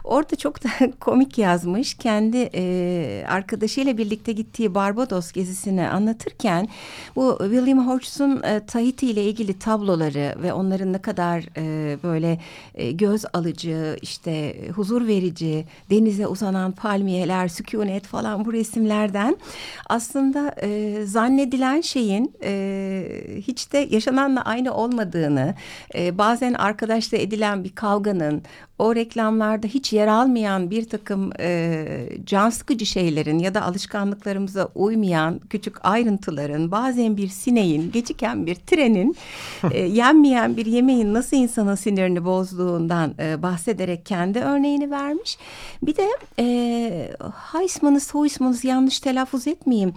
Orada 0.03 0.35
çok 0.35 0.63
da 0.63 0.69
komik 0.99 1.37
yazmış. 1.37 1.93
Kendi 1.93 2.49
e, 2.53 3.25
arkadaşıyla 3.27 3.97
birlikte 3.97 4.31
gittiği 4.31 4.75
Barbados 4.75 5.31
gezisini 5.31 5.87
anlatırken 5.87 6.67
bu 7.15 7.37
William 7.41 7.87
Hodgs'un 8.17 8.43
e, 8.43 8.65
Tahiti 8.65 9.07
ile 9.07 9.23
ilgili 9.23 9.59
tabloları 9.59 10.35
ve 10.43 10.53
onların 10.53 10.93
ne 10.93 11.01
kadar 11.01 11.43
e, 11.57 11.97
böyle 12.03 12.39
e, 12.75 12.91
göz 12.91 13.25
alıcı, 13.33 13.97
işte 14.01 14.55
huzur 14.75 15.07
verici, 15.07 15.65
denize 15.89 16.27
uzanan 16.27 16.71
palmiyeler, 16.71 17.47
sükunet 17.47 18.05
falan 18.05 18.45
bu 18.45 18.53
resimlerden 18.53 19.37
aslında 19.89 20.55
e, 20.61 21.01
zannedilen 21.05 21.81
şeyin 21.81 22.33
e, 22.43 23.03
hiç 23.47 23.73
de 23.73 23.87
yaşananla 23.91 24.41
aynı 24.41 24.73
olmadığını, 24.73 25.55
e, 25.95 26.17
bazen 26.17 26.53
arkadaşla 26.53 27.17
edilen 27.17 27.63
bir 27.63 27.75
kavganın, 27.75 28.43
o 28.79 28.95
reklamlarda 28.95 29.67
hiç 29.67 29.93
yer 29.93 30.07
almayan 30.07 30.71
bir 30.71 30.89
takım 30.89 31.31
e, 31.39 31.85
can 32.25 32.49
sıkıcı 32.49 32.85
şeylerin 32.85 33.39
ya 33.39 33.53
da 33.53 33.61
alışkanlıklarımıza 33.61 34.69
uymayan 34.75 35.39
küçük 35.49 35.85
ayrıntıların, 35.85 36.71
bazen 36.71 37.17
bir 37.17 37.27
sineğin, 37.27 37.91
geciken 38.07 38.45
bir 38.45 38.55
trenin, 38.55 39.15
e, 39.71 39.79
yenmeyen 39.79 40.57
bir 40.57 40.65
yemeğin 40.65 41.13
nasıl 41.13 41.37
insanın 41.37 41.75
sinirini 41.75 42.25
bozduğundan 42.25 43.13
e, 43.19 43.43
bahsederek 43.43 44.05
kendi 44.05 44.39
örneğini 44.39 44.91
vermiş. 44.91 45.37
Bir 45.81 45.95
de 45.95 46.07
e, 46.39 46.45
Heisman'ı, 47.53 47.99
Huysman'ı 48.13 48.57
yanlış 48.63 48.99
telaffuz 48.99 49.47
etmeyeyim 49.47 49.93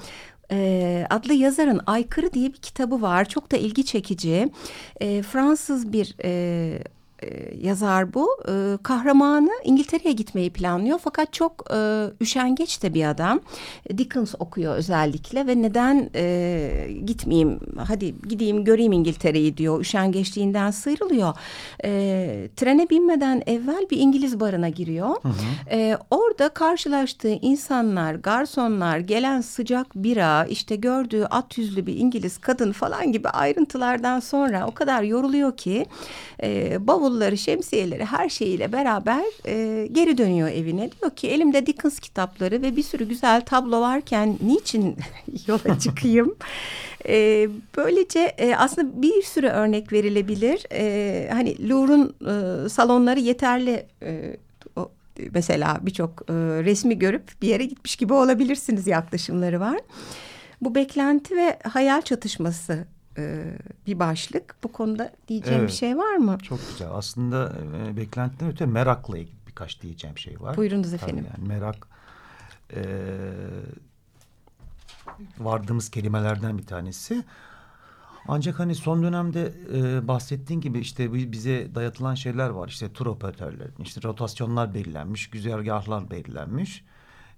e, 0.53 1.07
adlı 1.11 1.35
yazarın 1.35 1.81
Aykırı 1.87 2.33
diye 2.33 2.53
bir 2.53 2.59
kitabı 2.59 3.03
var. 3.03 3.25
Çok 3.25 3.53
da 3.53 3.57
ilgi 3.57 3.85
çekici. 3.85 4.53
E, 5.01 5.23
Fransız 5.23 5.93
bir 5.93 6.15
e, 6.25 6.83
e, 7.23 7.57
yazar 7.67 8.15
bu. 8.15 8.29
E, 8.49 8.53
kahramanı 8.83 9.51
İngiltere'ye 9.65 10.15
gitmeyi 10.15 10.51
planlıyor 10.51 10.99
fakat 11.05 11.33
çok 11.33 11.65
e, 11.75 12.07
üşengeç 12.21 12.83
de 12.83 12.95
bir 12.95 13.11
adam. 13.11 13.41
Dickens 13.99 14.35
okuyor 14.39 14.77
özellikle 14.77 15.47
ve 15.47 15.63
neden 15.63 16.11
e, 16.15 16.89
gitmeyeyim 17.05 17.61
hadi 17.89 18.15
gideyim 18.29 18.65
göreyim 18.65 18.93
İngiltere'yi 18.93 19.57
diyor. 19.57 19.81
Üşengeçliğinden 19.81 20.71
sıyrılıyor. 20.71 21.35
E, 21.85 22.49
trene 22.57 22.91
binmeden 22.91 23.43
evvel 23.47 23.87
bir 23.91 23.97
İngiliz 23.97 24.41
barına 24.41 24.69
giriyor. 24.69 25.17
E, 25.71 25.97
orada 26.11 26.49
karşılaştığı 26.49 27.29
insanlar, 27.29 28.15
garsonlar, 28.15 28.99
gelen 28.99 29.41
sıcak 29.41 29.95
bira, 29.95 30.45
işte 30.45 30.77
gördüğü 30.77 31.25
at 31.25 31.59
yüzlü 31.59 31.87
bir 31.87 31.97
İngiliz 31.97 32.39
kadın 32.39 32.73
falan 32.73 33.13
gibi 33.13 33.29
ayrıntılardan 33.29 34.21
sonra 34.21 34.67
o 34.67 34.75
kadar 34.75 35.03
yoruluyor 35.03 35.57
ki 35.57 35.87
e, 36.43 36.77
bavulları, 37.11 37.39
şemsiyeleri 37.39 38.05
her 38.05 38.29
şeyiyle 38.29 38.73
beraber 38.73 39.25
e, 39.47 39.87
geri 39.87 40.19
dönüyor 40.19 40.49
evine. 40.49 40.91
Diyor 41.01 41.11
ki 41.11 41.29
elimde 41.29 41.67
Dickens 41.67 41.99
kitapları 41.99 42.63
ve 42.63 42.77
bir 42.77 42.83
sürü 42.83 43.09
güzel 43.09 43.41
tablo 43.41 43.81
varken 43.81 44.39
niçin 44.43 44.97
yola 45.47 45.79
çıkayım? 45.79 46.37
E, 47.09 47.49
böylece 47.77 48.21
e, 48.21 48.55
aslında 48.57 49.03
bir 49.03 49.23
sürü 49.23 49.49
örnek 49.49 49.93
verilebilir. 49.93 50.67
E, 50.73 51.31
hani 51.33 51.69
Louvre'un 51.69 52.15
e, 52.27 52.69
salonları 52.69 53.21
yeterli 53.21 53.87
e, 54.03 54.37
o, 54.77 54.91
mesela 55.35 55.79
birçok 55.83 56.11
e, 56.29 56.35
resmi 56.65 56.99
görüp 56.99 57.43
bir 57.43 57.49
yere 57.49 57.65
gitmiş 57.65 57.97
gibi 57.97 58.13
olabilirsiniz 58.13 58.87
yaklaşımları 58.87 59.61
var. 59.61 59.81
Bu 60.61 60.75
beklenti 60.75 61.37
ve 61.37 61.59
hayal 61.65 62.03
çatışması 62.03 62.87
e, 63.21 63.45
bir 63.87 63.99
başlık. 63.99 64.55
Bu 64.65 64.73
konuda 64.73 65.13
diyeceğim 65.29 65.61
Evet. 65.61 65.71
bir 65.71 65.75
şey 65.77 65.97
var 65.99 66.17
mı? 66.17 66.39
Çok 66.43 66.61
güzel. 66.71 66.89
Aslında 66.93 67.53
e, 67.87 67.97
beklentiden 67.97 68.49
öte 68.51 68.67
merakla 68.67 69.19
ilgili 69.19 69.37
birkaç 69.47 69.83
diyeceğim 69.83 70.19
şey 70.19 70.41
var. 70.41 70.57
Buyurunuz 70.57 70.87
Tabii 70.91 70.95
efendim. 70.95 71.27
Yani 71.37 71.49
merak 71.49 71.89
e, 72.75 72.83
vardığımız 75.39 75.91
kelimelerden 75.91 76.59
bir 76.59 76.67
tanesi. 76.67 77.25
Ancak 78.29 78.59
hani 78.59 78.75
son 78.75 79.03
dönemde 79.03 79.53
e, 79.75 80.09
bahsettiğin 80.09 80.61
gibi 80.61 80.79
işte 80.79 81.33
bize 81.33 81.75
dayatılan 81.75 82.15
şeyler 82.15 82.49
var. 82.49 82.69
İşte 82.69 82.93
tur 82.93 83.07
operatörleri, 83.07 83.71
işte 83.79 84.01
rotasyonlar 84.03 84.75
belirlenmiş, 84.75 85.31
güzergahlar 85.31 86.11
belirlenmiş. 86.11 86.85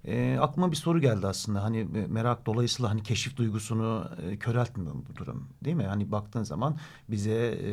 E, 0.05 0.39
aklıma 0.41 0.71
bir 0.71 0.77
soru 0.77 1.01
geldi 1.01 1.27
aslında. 1.27 1.63
Hani 1.63 1.87
merak 2.09 2.47
dolayısıyla 2.47 2.91
hani 2.91 3.03
keşif 3.03 3.37
duygusunu 3.37 4.11
e, 4.31 4.37
köreltmiyor 4.37 4.95
bu 4.95 5.17
durum 5.17 5.49
değil 5.65 5.77
mi? 5.77 5.85
Hani 5.85 6.13
baktığın 6.13 6.43
zaman 6.43 6.77
bize 7.09 7.61
e, 7.65 7.73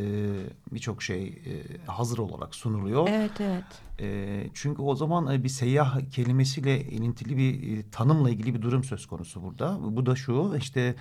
birçok 0.72 1.04
şey 1.04 1.28
e, 1.28 1.88
hazır 1.88 2.18
olarak 2.18 2.56
sunuluyor. 2.56 3.08
Evet, 3.10 3.42
evet. 3.42 3.64
E, 4.00 4.50
çünkü 4.54 4.82
o 4.82 4.96
zaman 4.96 5.34
e, 5.34 5.44
bir 5.44 5.50
seyyah 5.50 6.00
kelimesiyle 6.12 6.82
ilintili 6.82 7.38
bir 7.38 7.78
e, 7.78 7.90
tanımla 7.90 8.30
ilgili 8.30 8.56
bir 8.56 8.62
durum 8.62 8.84
söz 8.84 9.06
konusu 9.06 9.44
burada. 9.44 9.78
Bu 9.82 10.06
da 10.06 10.16
şu 10.16 10.56
işte 10.58 10.96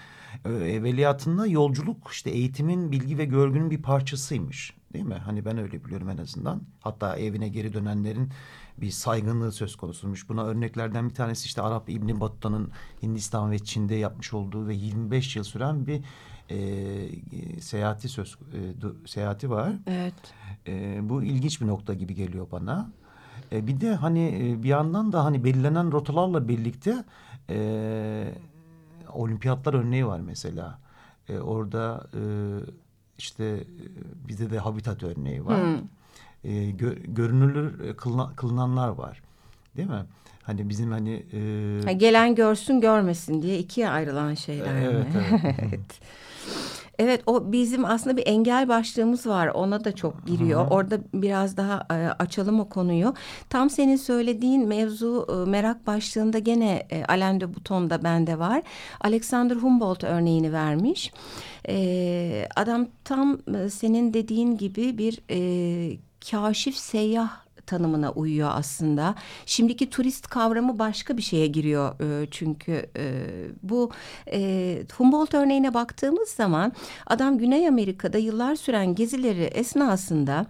e, 0.45 0.51
evveliyatında 0.51 1.47
yolculuk 1.47 2.09
işte 2.11 2.31
eğitimin, 2.31 2.93
bilgi 2.93 3.19
ve 3.19 3.25
görgünün 3.25 3.71
bir 3.71 3.83
parçasıymış. 3.83 4.78
Değil 4.93 5.05
mi? 5.05 5.15
Hani 5.15 5.45
ben 5.45 5.59
öyle 5.59 5.85
biliyorum 5.85 6.11
en 6.11 6.19
azından. 6.19 6.63
Hatta 6.81 7.17
evine 7.17 7.49
geri 7.49 7.73
dönenlerin 7.73 8.31
bir 8.79 8.91
saygınlığı 8.91 9.53
söz 9.53 9.77
konusuymuş. 9.77 10.29
Buna 10.29 10.45
örneklerden 10.45 11.09
bir 11.09 11.15
tanesi 11.15 11.47
işte 11.47 11.63
Arap 11.63 11.89
İbni 11.89 12.21
Batta'nın 12.21 12.71
Hindistan 13.03 13.51
ve 13.51 13.59
Çin'de 13.59 13.95
yapmış 13.95 14.35
olduğu 14.35 14.69
ve 14.69 14.75
25 14.75 15.37
yıl 15.37 15.45
süren 15.45 15.87
bir 15.87 16.05
e, 16.51 17.61
seyahati 17.61 18.09
söz 18.09 18.35
e, 18.35 19.07
seyahati 19.07 19.51
var. 19.51 19.73
Evet. 19.87 20.15
E, 20.67 20.99
bu 21.09 21.23
ilginç 21.23 21.61
bir 21.61 21.67
nokta 21.67 21.95
gibi 21.95 22.15
geliyor 22.15 22.47
bana. 22.53 22.91
E, 23.53 23.67
bir 23.67 23.81
de 23.81 23.95
hani 23.95 24.53
e, 24.53 24.63
bir 24.63 24.69
yandan 24.69 25.13
da 25.13 25.25
hani 25.25 25.45
belirlenen 25.45 25.93
rotalarla 25.93 26.49
birlikte 26.49 27.05
e, 27.51 28.35
olimpiyatlar 29.13 29.75
örneği 29.75 30.07
var 30.07 30.21
mesela. 30.21 30.79
E, 31.29 31.39
orada 31.39 32.07
e, 32.15 32.21
işte 33.19 33.45
e, 33.45 33.65
bizde 34.29 34.51
de 34.51 34.59
habitat 34.59 35.03
örneği 35.03 35.47
var. 35.47 35.63
Hmm 35.63 35.89
e, 36.45 36.71
gö, 36.71 36.95
görünürlür 37.05 37.89
e, 37.89 37.97
kılına, 37.97 38.33
kılınanlar 38.37 38.89
var. 38.89 39.23
Değil 39.77 39.89
mi? 39.89 40.05
Hani 40.43 40.69
bizim 40.69 40.91
hani... 40.91 41.27
E... 41.33 41.85
Ha, 41.85 41.93
gelen 41.93 42.35
görsün 42.35 42.81
görmesin 42.81 43.43
diye 43.43 43.59
ikiye 43.59 43.89
ayrılan 43.89 44.35
şeyler 44.35 44.75
evet, 44.75 45.15
mi? 45.15 45.25
Evet. 45.31 45.55
evet. 45.59 46.01
Evet 46.99 47.23
o 47.27 47.53
bizim 47.53 47.85
aslında 47.85 48.17
bir 48.17 48.27
engel 48.27 48.69
başlığımız 48.69 49.27
var 49.27 49.49
ona 49.49 49.85
da 49.85 49.93
çok 49.93 50.27
giriyor. 50.27 50.61
Hı-hı. 50.61 50.71
Orada 50.71 50.99
biraz 51.15 51.57
daha 51.57 51.87
e, 51.91 51.95
açalım 51.95 52.61
o 52.61 52.69
konuyu. 52.69 53.15
Tam 53.51 53.71
senin 53.71 53.97
söylediğin 53.97 54.67
mevzu 54.69 55.27
e, 55.31 55.51
merak 55.51 55.87
başlığında 55.87 56.39
gene 56.39 56.87
e, 56.91 57.05
Alain 57.05 57.41
de 57.41 57.55
Botton'da 57.55 58.05
bende 58.05 58.39
var. 58.39 58.63
Alexander 59.01 59.57
Humboldt 59.57 60.05
örneğini 60.05 60.53
vermiş. 60.53 61.13
E, 61.69 62.49
adam 62.57 62.87
tam 63.05 63.39
e, 63.55 63.71
senin 63.71 64.15
dediğin 64.15 64.57
gibi 64.57 64.99
bir 64.99 65.21
e, 65.31 65.97
kaşif 66.31 66.77
seyyah 66.77 67.48
tanımına 67.69 68.13
uyuyor 68.13 68.51
aslında. 68.53 69.15
Şimdiki 69.47 69.91
turist 69.91 70.27
kavramı 70.27 70.79
başka 70.79 71.17
bir 71.17 71.23
şeye 71.23 71.47
giriyor 71.47 72.01
e, 72.01 72.29
çünkü 72.31 72.87
e, 72.97 73.25
bu 73.63 73.91
e, 74.33 74.83
Humboldt 74.97 75.35
örneğine 75.35 75.75
baktığımız 75.75 76.29
zaman 76.29 76.73
adam 77.07 77.39
Güney 77.39 77.69
Amerika'da 77.69 78.19
yıllar 78.19 78.57
süren 78.57 78.95
gezileri 78.95 79.43
esnasında 79.43 80.47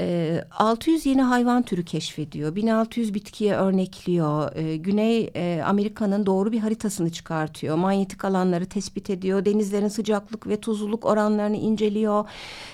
e, 0.00 0.40
600 0.58 1.06
yeni 1.06 1.22
hayvan 1.22 1.62
türü 1.62 1.84
keşfediyor. 1.84 2.56
1600 2.56 3.14
bitkiye 3.14 3.54
örnekliyor. 3.54 4.56
E, 4.56 4.76
Güney 4.76 5.30
e, 5.34 5.62
Amerika'nın 5.66 6.26
doğru 6.26 6.52
bir 6.52 6.58
haritasını 6.58 7.10
çıkartıyor. 7.10 7.76
Manyetik 7.76 8.24
alanları 8.24 8.66
tespit 8.66 9.10
ediyor. 9.10 9.44
Denizlerin 9.44 9.88
sıcaklık 9.88 10.46
ve 10.46 10.60
tuzluluk 10.60 11.06
oranlarını 11.06 11.56
inceliyor. 11.56 12.28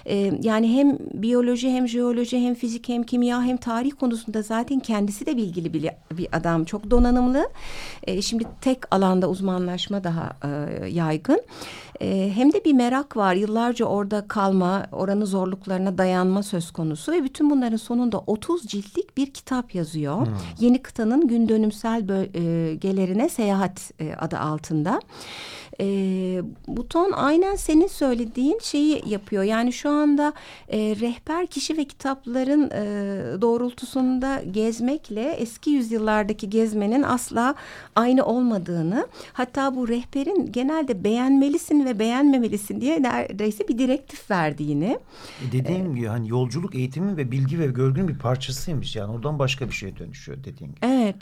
E, 0.06 0.32
yani 0.42 0.76
hem 0.76 0.98
biyoloji 1.14 1.70
hem 1.70 1.88
jeoloji 1.88 2.40
hem 2.40 2.54
fizik 2.54 2.88
hem 2.88 3.02
kimya 3.02 3.42
hem 3.42 3.56
tarih 3.56 3.83
tarih 3.84 3.96
konusunda 4.00 4.42
zaten 4.42 4.80
kendisi 4.80 5.26
de 5.26 5.36
bilgili 5.36 5.72
bir, 5.72 5.90
bir 6.12 6.28
adam. 6.32 6.64
Çok 6.64 6.90
donanımlı. 6.90 7.48
E, 8.02 8.22
şimdi 8.22 8.44
tek 8.60 8.94
alanda 8.94 9.28
uzmanlaşma 9.28 10.04
daha 10.04 10.36
e, 10.44 10.88
yaygın. 10.88 11.40
E, 12.00 12.32
hem 12.34 12.52
de 12.52 12.64
bir 12.64 12.72
merak 12.72 13.16
var. 13.16 13.34
Yıllarca 13.34 13.84
orada 13.84 14.28
kalma, 14.28 14.86
oranın 14.92 15.24
zorluklarına 15.24 15.98
dayanma 15.98 16.42
söz 16.42 16.70
konusu 16.70 17.12
ve 17.12 17.24
bütün 17.24 17.50
bunların 17.50 17.76
sonunda 17.76 18.18
30 18.18 18.62
ciltlik 18.62 19.16
bir 19.16 19.30
kitap 19.30 19.74
yazıyor. 19.74 20.26
Hmm. 20.26 20.34
Yeni 20.60 20.82
kıtanın 20.82 21.28
gün 21.28 21.48
dönümsel 21.48 22.08
bölgelerine 22.08 23.28
seyahat 23.28 23.90
e, 24.00 24.14
adı 24.14 24.38
altında. 24.38 25.00
E, 25.80 25.86
buton 26.68 27.12
aynen 27.12 27.56
senin 27.56 27.86
söylediğin 27.86 28.58
şeyi 28.62 29.02
yapıyor. 29.06 29.42
Yani 29.42 29.72
şu 29.72 29.90
anda 29.90 30.32
e, 30.68 30.78
rehber 30.78 31.46
kişi 31.46 31.76
ve 31.76 31.84
kitapların 31.84 32.70
e, 32.70 33.40
doğrultusunda 33.40 34.42
gezmekle 34.50 35.30
eski 35.30 35.70
yüzyıllardaki 35.70 36.50
gezmenin 36.50 37.02
asla 37.02 37.54
aynı 37.96 38.24
olmadığını 38.24 39.06
hatta 39.32 39.76
bu 39.76 39.88
rehberin 39.88 40.52
genelde 40.52 41.04
beğenmelisin 41.04 41.83
ve 41.84 41.98
beğenmemelisin 41.98 42.80
diye 42.80 43.02
neredeyse 43.02 43.68
bir 43.68 43.78
direktif 43.78 44.30
verdiğini. 44.30 44.98
E 45.48 45.52
dediğim 45.52 45.90
ee, 45.90 45.94
gibi 45.94 46.06
hani 46.06 46.28
yolculuk 46.28 46.74
eğitimi 46.74 47.16
ve 47.16 47.30
bilgi 47.30 47.58
ve 47.58 47.66
görgünün 47.66 48.08
bir 48.08 48.18
parçasıymış 48.18 48.96
yani 48.96 49.12
oradan 49.12 49.38
başka 49.38 49.68
bir 49.68 49.72
şeye 49.72 49.96
dönüşüyor 49.96 50.38
dediğin 50.38 50.70
gibi. 50.70 50.86
Evet 50.86 51.16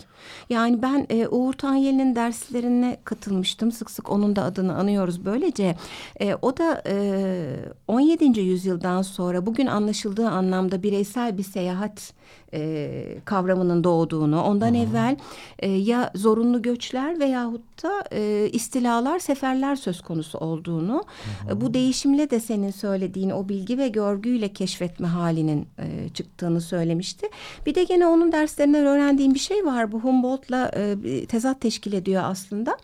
yani 0.51 0.83
ben 0.83 1.07
e, 1.11 1.29
Uğur 1.29 1.53
Tanyeli'nin 1.53 2.17
derslerine 2.17 2.97
katılmıştım 3.05 3.73
sık 3.73 3.91
sık 3.91 4.11
onun 4.11 4.37
da 4.37 4.45
adını 4.45 4.75
anıyoruz 4.75 5.25
böylece. 5.25 5.77
E, 6.21 6.35
o 6.35 6.57
da 6.57 6.83
e, 6.87 7.57
17. 7.89 8.41
yüzyıldan 8.41 9.03
sonra 9.03 9.47
bugün 9.47 9.67
anlaşıldığı 9.67 10.29
anlamda 10.29 10.83
bireysel 10.83 11.39
bir 11.39 11.43
seyahat 11.43 12.13
e, 12.55 13.19
kavramının 13.25 13.85
doğduğunu, 13.85 14.43
ondan 14.43 14.75
-hı. 14.75 14.89
evvel 14.89 15.17
e, 15.59 15.71
ya 15.71 16.11
zorunlu 16.15 16.63
göçler 16.63 17.21
veyahut 17.21 17.83
da 17.83 18.05
e, 18.13 18.49
istilalar, 18.53 19.19
seferler 19.19 19.77
söz 19.77 20.01
konusu 20.01 20.39
olduğunu, 20.39 21.05
-hı. 21.49 21.61
bu 21.61 21.75
değişimle 21.75 22.31
de 22.31 22.41
senin 22.41 22.71
söylediğin 22.71 23.31
o 23.31 23.49
bilgi 23.49 23.79
ve 23.79 23.89
görgüyle 23.89 24.49
keşfetme 24.49 25.09
halinin 25.09 25.67
e, 25.79 26.09
çıktığını 26.09 26.61
söylemişti. 26.61 27.27
Bir 27.67 27.75
de 27.75 27.85
gene 27.85 28.07
onun 28.07 28.33
derslerinden 28.33 28.87
öğrendiğim 28.87 29.35
bir 29.35 29.39
şey 29.39 29.65
var. 29.65 29.93
Bu 29.93 30.01
Humboldt'la 30.01 30.71
e, 30.77 31.27
tezat 31.27 31.61
teşkil 31.61 31.93
ediyor 31.93 32.23
aslında. 32.27 32.77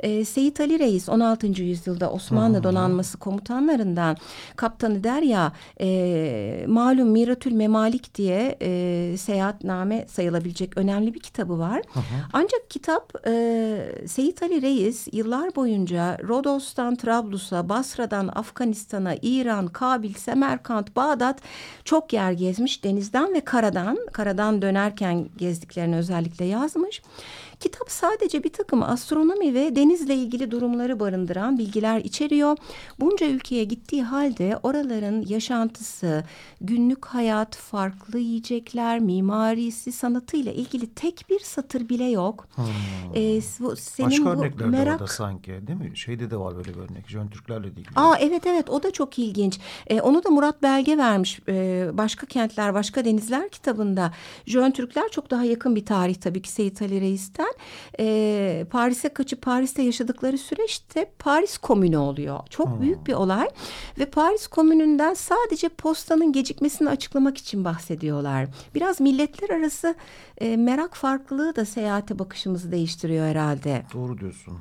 E, 0.00 0.24
Seyit 0.24 0.60
Ali 0.60 0.78
Reis 0.78 1.08
16. 1.08 1.46
yüzyılda 1.46 2.10
Osmanlı 2.10 2.58
-hı. 2.58 2.62
donanması 2.62 3.18
komutanlarından 3.18 4.16
kaptanı 4.56 5.04
der 5.04 5.22
ya 5.22 5.52
e, 5.80 6.64
malum 6.68 7.08
Miratül 7.08 7.52
Memalik 7.52 8.14
diye 8.14 8.56
e, 8.62 9.03
seyahatname 9.18 10.06
sayılabilecek 10.08 10.76
önemli 10.76 11.14
bir 11.14 11.20
kitabı 11.20 11.58
var. 11.58 11.82
Hı 11.92 12.00
hı. 12.00 12.04
Ancak 12.32 12.70
kitap 12.70 13.12
e, 13.26 14.06
Seyit 14.06 14.42
Ali 14.42 14.62
Reis 14.62 15.08
yıllar 15.12 15.56
boyunca 15.56 16.18
Rodos'tan 16.28 16.96
Trablus'a, 16.96 17.68
Basra'dan 17.68 18.28
Afganistan'a, 18.34 19.14
İran, 19.22 19.66
Kabil, 19.66 20.14
Semerkant, 20.14 20.96
Bağdat 20.96 21.40
çok 21.84 22.12
yer 22.12 22.32
gezmiş. 22.32 22.84
Denizden 22.84 23.34
ve 23.34 23.40
karadan, 23.40 23.98
karadan 24.12 24.62
dönerken 24.62 25.28
gezdiklerini 25.36 25.96
özellikle 25.96 26.44
yazmış. 26.44 27.02
Kitap 27.64 27.90
sadece 27.90 28.44
bir 28.44 28.52
takım 28.52 28.82
astronomi 28.82 29.54
ve 29.54 29.76
denizle 29.76 30.14
ilgili 30.14 30.50
durumları 30.50 31.00
barındıran 31.00 31.58
bilgiler 31.58 31.98
içeriyor. 31.98 32.56
Bunca 33.00 33.26
ülkeye 33.26 33.64
gittiği 33.64 34.02
halde 34.02 34.58
oraların 34.62 35.24
yaşantısı, 35.28 36.24
günlük 36.60 37.04
hayat, 37.04 37.56
farklı 37.56 38.18
yiyecekler, 38.18 39.00
mimarisi, 39.00 39.92
sanatıyla 39.92 40.52
ilgili 40.52 40.94
tek 40.94 41.26
bir 41.30 41.40
satır 41.40 41.88
bile 41.88 42.04
yok. 42.04 42.48
Hmm. 42.54 42.64
Ee, 43.14 43.40
bu, 43.60 43.76
senin 43.76 44.10
Başka 44.10 44.24
bu 44.24 44.28
örnekler 44.30 44.68
merak... 44.68 44.86
de 44.86 44.92
orada 44.92 45.06
sanki 45.06 45.66
değil 45.66 45.78
mi? 45.78 45.92
Şeyde 45.94 46.30
de 46.30 46.36
var 46.36 46.56
böyle 46.56 46.74
bir 46.74 46.80
örnek. 46.80 47.08
Jön 47.08 47.28
Türklerle 47.28 47.68
ilgili. 47.68 47.86
Aa, 47.96 48.16
evet 48.20 48.46
evet 48.46 48.70
o 48.70 48.82
da 48.82 48.90
çok 48.90 49.18
ilginç. 49.18 49.58
Ee, 49.86 50.00
onu 50.00 50.24
da 50.24 50.30
Murat 50.30 50.62
Belge 50.62 50.98
vermiş. 50.98 51.40
Ee, 51.48 51.88
başka 51.92 52.26
kentler, 52.26 52.74
başka 52.74 53.04
denizler 53.04 53.48
kitabında. 53.48 54.12
Jön 54.46 54.70
Türkler 54.70 55.08
çok 55.08 55.30
daha 55.30 55.44
yakın 55.44 55.76
bir 55.76 55.86
tarih 55.86 56.14
tabii 56.14 56.42
ki 56.42 56.50
Seyit 56.50 56.82
Ali 56.82 57.00
Reis'ten 57.00 57.53
e, 58.00 58.66
Paris'e 58.70 59.08
kaçıp 59.08 59.42
Paris'te 59.42 59.82
yaşadıkları 59.82 60.38
süreçte 60.38 61.10
Paris 61.18 61.58
Komünü 61.58 61.96
oluyor. 61.96 62.40
Çok 62.50 62.68
hmm. 62.68 62.80
büyük 62.80 63.06
bir 63.06 63.12
olay 63.12 63.48
ve 63.98 64.06
Paris 64.06 64.46
Komünü'nden 64.46 65.14
sadece 65.14 65.68
postanın 65.68 66.32
gecikmesini 66.32 66.88
açıklamak 66.88 67.38
için 67.38 67.64
bahsediyorlar. 67.64 68.46
Biraz 68.74 69.00
milletler 69.00 69.50
arası 69.50 69.94
e, 70.38 70.56
merak 70.56 70.96
farklılığı 70.96 71.56
da 71.56 71.64
seyahate 71.64 72.18
bakışımızı 72.18 72.72
değiştiriyor 72.72 73.26
herhalde. 73.26 73.82
Doğru 73.94 74.18
diyorsun. 74.18 74.58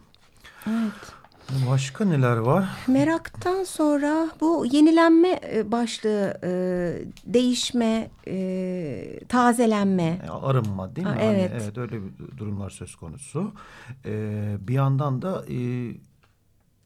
Evet. 0.68 1.23
Başka 1.70 2.06
neler 2.06 2.38
var? 2.38 2.70
Meraktan 2.88 3.64
sonra 3.64 4.30
bu 4.42 4.66
yenilenme 4.72 5.40
e, 5.54 5.72
başlığı, 5.72 6.40
e, 6.44 6.50
değişme, 7.26 8.10
e, 8.28 9.20
tazelenme. 9.30 10.20
Arınma 10.42 10.96
değil 10.96 11.08
mi? 11.08 11.14
Ha, 11.14 11.20
evet. 11.22 11.52
Hani, 11.52 11.64
evet 11.64 11.78
öyle 11.78 12.02
bir 12.04 12.38
durumlar 12.38 12.70
söz 12.70 12.96
konusu. 12.96 13.54
bir 14.60 14.74
yandan 14.74 15.22
da 15.22 15.46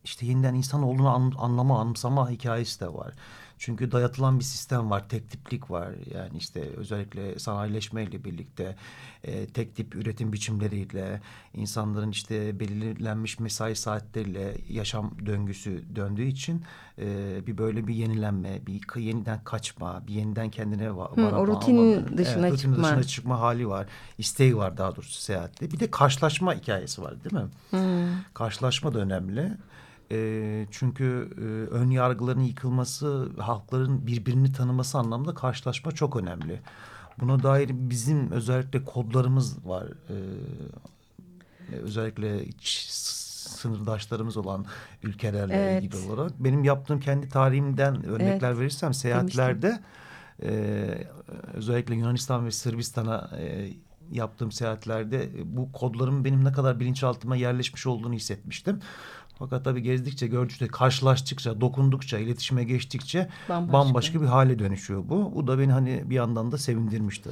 işte 0.03 0.25
yeniden 0.25 0.53
insan 0.55 0.83
olduğunu 0.83 1.09
an, 1.09 1.33
anlama, 1.37 1.79
anımsama 1.81 2.29
hikayesi 2.29 2.79
de 2.79 2.93
var. 2.93 3.13
Çünkü 3.57 3.91
dayatılan 3.91 4.39
bir 4.39 4.43
sistem 4.43 4.89
var, 4.89 5.09
tek 5.09 5.31
tiplik 5.31 5.71
var. 5.71 5.89
Yani 6.13 6.37
işte 6.37 6.61
özellikle 6.61 7.39
sanayileşmeyle 7.39 8.23
birlikte 8.23 8.75
e, 9.23 9.45
tek 9.45 9.75
tip 9.75 9.95
üretim 9.95 10.33
biçimleriyle 10.33 11.21
insanların 11.53 12.11
işte 12.11 12.59
belirlenmiş 12.59 13.39
mesai 13.39 13.75
saatleriyle 13.75 14.57
yaşam 14.69 15.11
döngüsü 15.25 15.83
döndüğü 15.95 16.25
için 16.25 16.63
e, 16.99 17.47
bir 17.47 17.57
böyle 17.57 17.87
bir 17.87 17.95
yenilenme, 17.95 18.59
bir 18.67 19.01
yeniden 19.01 19.43
kaçma, 19.43 20.07
bir 20.07 20.13
yeniden 20.13 20.49
kendine 20.49 20.95
va 20.95 21.11
Hı, 21.15 21.21
o 21.21 21.47
rutinin 21.47 21.97
alma, 21.97 22.17
dışına 22.17 22.47
evet, 22.47 22.59
çıkma. 22.59 22.83
dışına 22.83 23.03
çıkma 23.03 23.39
hali 23.39 23.67
var. 23.67 23.87
İsteği 24.17 24.57
var 24.57 24.77
daha 24.77 24.95
doğrusu 24.95 25.21
seyahatte. 25.21 25.71
Bir 25.71 25.79
de 25.79 25.91
karşılaşma 25.91 26.53
hikayesi 26.53 27.01
var 27.01 27.23
değil 27.23 27.43
mi? 27.43 27.49
Hı. 27.71 28.09
Karşılaşma 28.33 28.93
da 28.93 28.99
önemli. 28.99 29.51
E, 30.11 30.67
çünkü 30.71 31.29
e, 31.37 31.75
ön 31.75 31.89
yargıların 31.89 32.41
yıkılması, 32.41 33.29
halkların 33.37 34.07
birbirini 34.07 34.53
tanıması 34.53 34.97
anlamında 34.97 35.33
karşılaşma 35.33 35.91
çok 35.91 36.15
önemli. 36.15 36.61
Buna 37.19 37.43
dair 37.43 37.69
bizim 37.73 38.31
özellikle 38.31 38.83
kodlarımız 38.83 39.65
var. 39.67 39.85
E, 40.09 40.15
özellikle 41.75 42.45
iç 42.45 42.87
sınırdaşlarımız 43.47 44.37
olan 44.37 44.65
ülkelerle 45.03 45.53
Evet. 45.55 45.83
ilgili 45.83 46.11
olarak. 46.11 46.39
Benim 46.39 46.63
yaptığım 46.63 46.99
kendi 46.99 47.29
tarihimden 47.29 48.05
örnekler 48.05 48.49
Evet. 48.49 48.59
verirsem 48.59 48.93
seyahatlerde 48.93 49.79
e, 50.43 51.07
özellikle 51.53 51.95
Yunanistan 51.95 52.45
ve 52.45 52.51
Sırbistan'a 52.51 53.29
e, 53.39 53.73
yaptığım 54.11 54.51
seyahatlerde 54.51 55.29
bu 55.45 55.71
kodların 55.71 56.25
benim 56.25 56.45
ne 56.45 56.51
kadar 56.51 56.79
bilinçaltıma 56.79 57.35
yerleşmiş 57.35 57.87
olduğunu 57.87 58.13
hissetmiştim. 58.13 58.79
Fakat 59.39 59.63
tabii 59.65 59.82
gezdikçe, 59.82 60.28
gördükçe, 60.28 60.67
karşılaştıkça, 60.67 61.62
dokundukça, 61.62 62.17
iletişime 62.17 62.63
geçtikçe 62.63 63.30
Bambaşka. 63.50 63.73
bambaşka, 63.73 64.21
bir 64.21 64.28
hale 64.28 64.60
dönüşüyor 64.60 65.04
bu. 65.10 65.32
Bu 65.36 65.47
da 65.47 65.60
beni 65.60 65.71
hani 65.71 66.04
bir 66.06 66.15
yandan 66.15 66.52
da 66.52 66.58
sevindirmişti. 66.58 67.30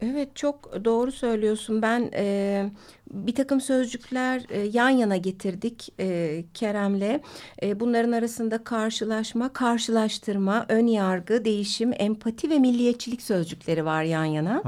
Evet 0.00 0.36
çok 0.36 0.84
doğru 0.84 1.12
söylüyorsun. 1.12 1.82
Ben 1.82 2.10
e, 2.14 2.70
bir 3.10 3.34
takım 3.34 3.60
sözcükler 3.60 4.42
e, 4.48 4.60
yan 4.60 4.88
yana 4.88 5.16
getirdik 5.16 5.92
e, 6.00 6.44
Kerem'le. 6.54 7.20
E, 7.62 7.80
bunların 7.80 8.12
arasında 8.12 8.64
karşılaşma, 8.64 9.52
karşılaştırma, 9.52 10.66
ön 10.68 10.86
yargı, 10.86 11.44
değişim, 11.44 11.92
empati 11.98 12.50
ve 12.50 12.58
milliyetçilik 12.58 13.22
sözcükleri 13.22 13.84
var 13.84 14.02
yan 14.02 14.24
yana. 14.24 14.62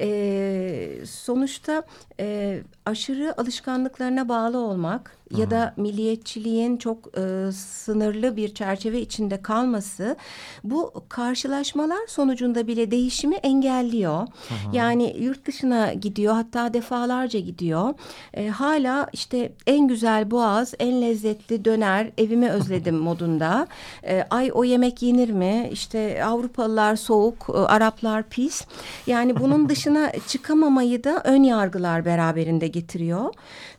E, 0.00 0.98
sonuçta 1.06 1.82
e, 2.20 2.60
aşırı 2.86 3.40
alışkanlıklarına 3.40 4.28
bağlı 4.28 4.58
olmak 4.58 5.16
ya 5.30 5.50
da 5.50 5.74
milliyetçiliğin 5.76 6.76
çok 6.76 7.18
e, 7.18 7.52
sınırlı 7.52 8.36
bir 8.36 8.54
çerçeve 8.54 9.00
içinde 9.00 9.42
kalması 9.42 10.16
bu 10.64 10.92
karşılaşmalar 11.08 12.06
sonucunda 12.06 12.66
bile 12.66 12.90
değişimi 12.90 13.36
engelliyor. 13.36 14.26
Yani 14.72 15.16
yurt 15.18 15.46
dışına 15.46 15.92
gidiyor 15.92 16.34
hatta 16.34 16.74
defalarca 16.74 17.40
gidiyor. 17.40 17.94
E, 18.34 18.48
hala 18.48 19.08
işte 19.12 19.52
en 19.66 19.88
güzel 19.88 20.30
boğaz, 20.30 20.74
en 20.78 21.02
lezzetli 21.02 21.64
döner, 21.64 22.10
evimi 22.18 22.50
özledim 22.50 22.96
modunda. 22.98 23.66
E, 24.06 24.26
ay 24.30 24.50
o 24.54 24.64
yemek 24.64 25.02
yenir 25.02 25.30
mi? 25.30 25.68
İşte 25.72 26.24
Avrupalılar 26.24 26.96
soğuk, 26.96 27.46
e, 27.48 27.52
Araplar 27.52 28.22
pis. 28.28 28.64
Yani 29.06 29.40
bunun 29.40 29.68
dışına 29.68 30.12
çıkamamayı 30.26 31.04
da 31.04 31.22
ön 31.24 31.42
yargılar 31.42 32.04
beraberinde 32.04 32.68
getiriyor. 32.68 33.34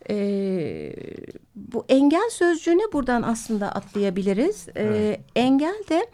E, 0.10 0.15
bu 1.56 1.86
engel 1.89 2.30
sözcüğüne 2.32 2.94
buradan 2.94 3.22
aslında 3.22 3.72
atlayabiliriz. 3.72 4.68
E, 4.78 5.22
Engel 5.36 5.84
de 5.89 6.08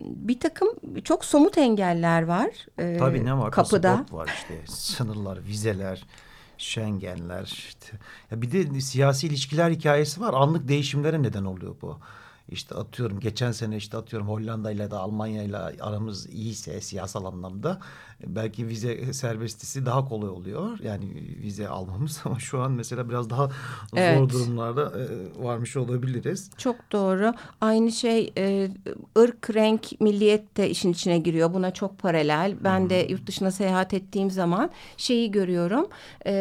bir 0.00 0.40
takım 0.40 0.68
çok 1.04 1.24
somut 1.24 1.58
engeller 1.58 2.22
var. 2.22 2.50
e, 2.78 2.96
Tabii 2.98 3.24
ne 3.24 3.38
var? 3.38 3.50
Kapıda. 3.50 3.90
Pasaport 3.96 4.12
var 4.12 4.30
işte. 4.34 4.60
Sınırlar, 4.66 5.44
vizeler, 5.46 6.04
Schengenler. 6.58 7.42
Işte. 7.44 7.86
Ya 8.30 8.42
bir 8.42 8.52
de 8.52 8.80
siyasi 8.80 9.26
ilişkiler 9.26 9.70
hikayesi 9.70 10.20
var. 10.20 10.34
Anlık 10.34 10.68
değişimlere 10.68 11.22
neden 11.22 11.44
oluyor 11.44 11.76
bu. 11.82 11.98
İşte 12.48 12.74
atıyorum 12.74 13.20
geçen 13.20 13.52
sene 13.52 13.76
işte 13.76 13.96
atıyorum 13.96 14.28
Hollanda 14.28 14.70
ile 14.70 14.90
de 14.90 14.96
Almanya 14.96 15.42
ile 15.42 15.56
aramız 15.56 16.26
iyiyse 16.26 16.80
siyasal 16.80 17.24
anlamda 17.24 17.80
belki 18.26 18.68
vize 18.68 19.12
serbestisi 19.12 19.86
daha 19.86 20.08
kolay 20.08 20.30
oluyor. 20.30 20.78
Yani 20.82 21.04
vize 21.42 21.68
almamız 21.68 22.20
ama 22.24 22.38
şu 22.38 22.60
an 22.60 22.72
mesela 22.72 23.08
biraz 23.08 23.30
daha 23.30 23.50
Evet. 23.96 24.18
zor 24.18 24.28
durumlarda 24.28 24.82
e, 24.82 25.04
varmış 25.44 25.76
olabiliriz. 25.76 26.50
Çok 26.58 26.92
doğru. 26.92 27.34
Aynı 27.60 27.92
şey 27.92 28.32
e, 28.38 28.68
ırk, 29.18 29.54
renk, 29.54 30.00
milliyet 30.00 30.56
de 30.56 30.70
işin 30.70 30.92
içine 30.92 31.18
giriyor. 31.18 31.54
Buna 31.54 31.70
çok 31.70 31.98
paralel. 31.98 32.56
Ben 32.64 32.90
de 32.90 33.06
yurt 33.10 33.26
dışına 33.26 33.50
seyahat 33.50 33.94
ettiğim 33.94 34.30
zaman 34.30 34.70
şeyi 34.96 35.30
görüyorum. 35.30 35.86
E, 36.26 36.32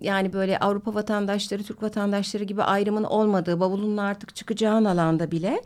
yani 0.00 0.32
böyle 0.32 0.58
Avrupa 0.58 0.94
vatandaşları, 0.94 1.62
Türk 1.62 1.82
vatandaşları 1.82 2.44
gibi 2.44 2.62
ayrımın 2.62 3.04
olmadığı, 3.04 3.60
bavulunun 3.60 3.96
artık 3.96 4.34
çıkacağın 4.36 4.84
alanda 4.84 5.30
bile 5.30 5.62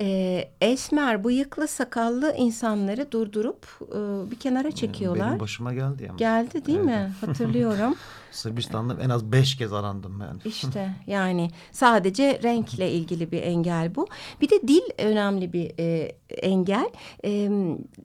e, 0.00 0.48
esmer, 0.60 1.24
bıyıklı, 1.24 1.68
sakallı 1.68 2.34
insanları 2.36 3.12
durdurup 3.12 3.66
e, 3.82 4.30
bir 4.30 4.38
kenara 4.38 4.72
çekiyorlar. 4.94 5.28
Benim 5.28 5.40
başıma 5.40 5.74
geldi 5.74 6.06
ama. 6.08 6.16
Geldi 6.16 6.66
değil 6.66 6.78
mi? 6.78 7.12
Hatırlıyorum. 7.20 7.94
Sırbistan'da 8.34 9.02
en 9.02 9.10
az 9.10 9.32
beş 9.32 9.56
kez 9.56 9.72
arandım 9.72 10.20
ben. 10.20 10.48
İşte 10.48 10.94
yani 11.06 11.50
sadece 11.72 12.40
renkle 12.42 12.90
ilgili 12.90 13.32
bir 13.32 13.42
engel 13.42 13.94
bu. 13.94 14.06
Bir 14.40 14.50
de 14.50 14.68
dil 14.68 14.82
önemli 14.98 15.52
bir 15.52 15.72
e, 15.78 16.16
engel. 16.42 16.90
E, 17.24 17.50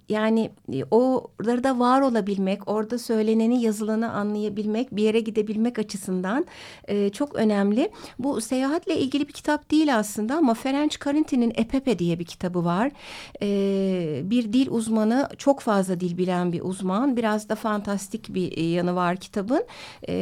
yani 0.10 0.52
orada 0.92 1.80
var 1.80 2.02
olabilmek, 2.02 2.68
orada 2.70 3.00
söyleneni 3.00 3.62
yazılanı 3.62 4.12
anlayabilmek, 4.12 4.96
bir 4.96 5.04
yere 5.04 5.20
gidebilmek 5.20 5.80
açısından 5.80 6.46
e, 6.88 7.10
çok 7.10 7.36
önemli. 7.36 7.92
Bu 8.20 8.42
seyahatle 8.42 8.98
ilgili 8.98 9.28
bir 9.28 9.34
kitap 9.34 9.72
değil 9.72 9.98
aslında 9.98 10.36
ama 10.36 10.54
Ferenc 10.54 11.00
Karinti'nin 11.00 11.54
Epepe 11.56 12.00
diye 12.00 12.20
bir 12.20 12.26
kitabı 12.26 12.66
var. 12.66 12.92
E, 13.42 14.22
bir 14.24 14.54
dil 14.54 14.68
uzmanı, 14.70 15.30
çok 15.38 15.60
fazla 15.60 16.00
dil 16.00 16.18
bilen 16.18 16.52
bir 16.52 16.62
uzman. 16.62 17.18
Biraz 17.18 17.50
da 17.50 17.56
fantastik 17.56 18.34
bir 18.34 18.58
e, 18.58 18.62
yanı 18.62 18.96
var 18.96 19.18
kitabın. 19.18 19.66
E, 20.08 20.19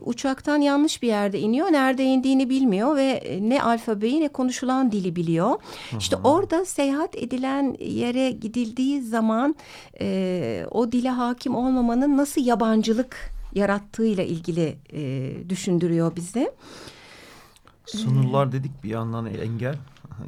uçaktan 0.00 0.60
yanlış 0.60 1.02
bir 1.02 1.08
yerde 1.08 1.40
iniyor. 1.40 1.72
Nerede 1.72 2.04
indiğini 2.04 2.50
bilmiyor 2.50 2.96
ve 2.96 3.04
e, 3.04 3.48
ne 3.48 3.62
alfabeyi 3.62 4.20
ne 4.20 4.28
konuşulan 4.28 4.92
dili 4.92 5.16
biliyor. 5.16 5.54
İşte 5.98 6.16
orada 6.16 6.64
seyahat 6.64 7.16
edilen 7.16 7.76
yere 7.80 8.30
gidildiği 8.30 9.02
zaman 9.02 9.56
e, 10.00 10.66
o 10.70 10.92
dile 10.92 11.10
hakim 11.10 11.54
olmamanın 11.54 12.16
nasıl 12.16 12.44
yabancılık 12.44 13.16
yarattığıyla 13.54 14.24
ilgili 14.24 14.76
e, 14.92 15.32
düşündürüyor 15.48 16.16
bizi. 16.16 16.52
Sınırlar 17.86 18.52
dedik 18.52 18.84
bir 18.84 18.90
yandan 18.90 19.26
engel. 19.26 19.76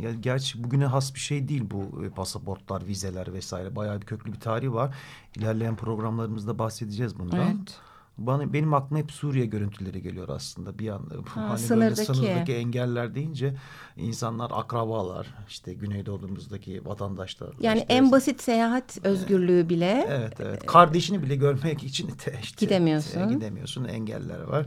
Ya 0.00 0.12
gerçi 0.12 0.64
bugüne 0.64 0.86
has 0.86 1.14
bir 1.14 1.20
şey 1.20 1.48
değil 1.48 1.64
bu 1.70 2.04
e, 2.04 2.10
pasaportlar, 2.10 2.86
vizeler 2.86 3.32
vesaire. 3.32 3.76
Bayağı 3.76 4.00
bir 4.00 4.06
köklü 4.06 4.32
bir 4.32 4.40
tarihi 4.40 4.74
var. 4.74 4.94
İlerleyen 5.36 5.76
programlarımızda 5.76 6.58
bahsedeceğiz 6.58 7.18
bundan. 7.18 7.40
Evet. 7.40 7.80
Bana 8.18 8.52
benim 8.52 8.74
aklıma 8.74 9.02
hep 9.02 9.12
Suriye 9.12 9.46
görüntüleri 9.46 10.02
geliyor 10.02 10.28
aslında 10.28 10.78
bir 10.78 10.88
anda. 10.88 11.14
Ha, 11.28 11.48
hani 11.48 11.58
sınırdaki. 11.58 11.96
böyle 11.96 12.14
sınırdaki 12.14 12.52
engeller 12.54 13.14
deyince 13.14 13.54
insanlar 13.96 14.50
akrabalar 14.54 15.34
işte 15.48 15.74
Güneydoğu'muzdaki 15.74 16.86
vatandaşlar. 16.86 17.48
Yani 17.60 17.78
işte 17.80 17.92
en 17.94 18.12
basit 18.12 18.42
seyahat 18.42 18.98
özgürlüğü 19.04 19.68
bile 19.68 20.06
Evet 20.10 20.40
evet. 20.40 20.66
Kardeşini 20.66 21.22
bile 21.22 21.36
görmek 21.36 21.84
için 21.84 22.10
işte 22.42 22.66
Gidemiyorsun. 22.66 23.20
e, 23.20 23.34
gidemiyorsun. 23.34 23.84
Engeller 23.84 24.40
var. 24.40 24.66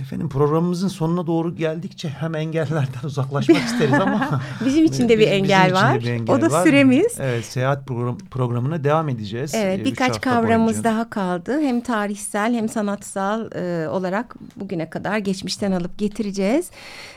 Efendim 0.00 0.28
programımızın 0.28 0.88
sonuna 0.88 1.26
doğru 1.26 1.56
geldikçe 1.56 2.08
hem 2.08 2.34
engellerden 2.34 3.00
uzaklaşmak 3.04 3.56
isteriz 3.64 3.92
ama 3.94 4.40
bizim 4.64 4.84
için 4.84 5.08
de 5.08 5.18
bir 5.18 5.28
engel 5.28 5.72
var. 5.74 6.00
bir 6.00 6.06
engel 6.06 6.36
o 6.36 6.40
da 6.40 6.50
var. 6.50 6.64
süremiz. 6.66 7.16
Evet, 7.20 7.44
seyahat 7.44 7.86
program, 7.86 8.18
programına 8.18 8.84
devam 8.84 9.08
edeceğiz. 9.08 9.52
Evet 9.54 9.80
Ee, 9.80 9.84
birkaç 9.84 10.20
kavramımız 10.20 10.72
boyunca. 10.74 10.90
daha 10.90 11.10
kaldı. 11.10 11.60
Hem 11.60 11.80
tarihsel 11.80 12.54
hem 12.54 12.68
sanatsal 12.68 13.52
e, 13.52 13.88
olarak 13.88 14.34
bugüne 14.56 14.90
kadar 14.90 15.18
geçmişten 15.18 15.72
alıp 15.72 15.98
getireceğiz. 15.98 16.70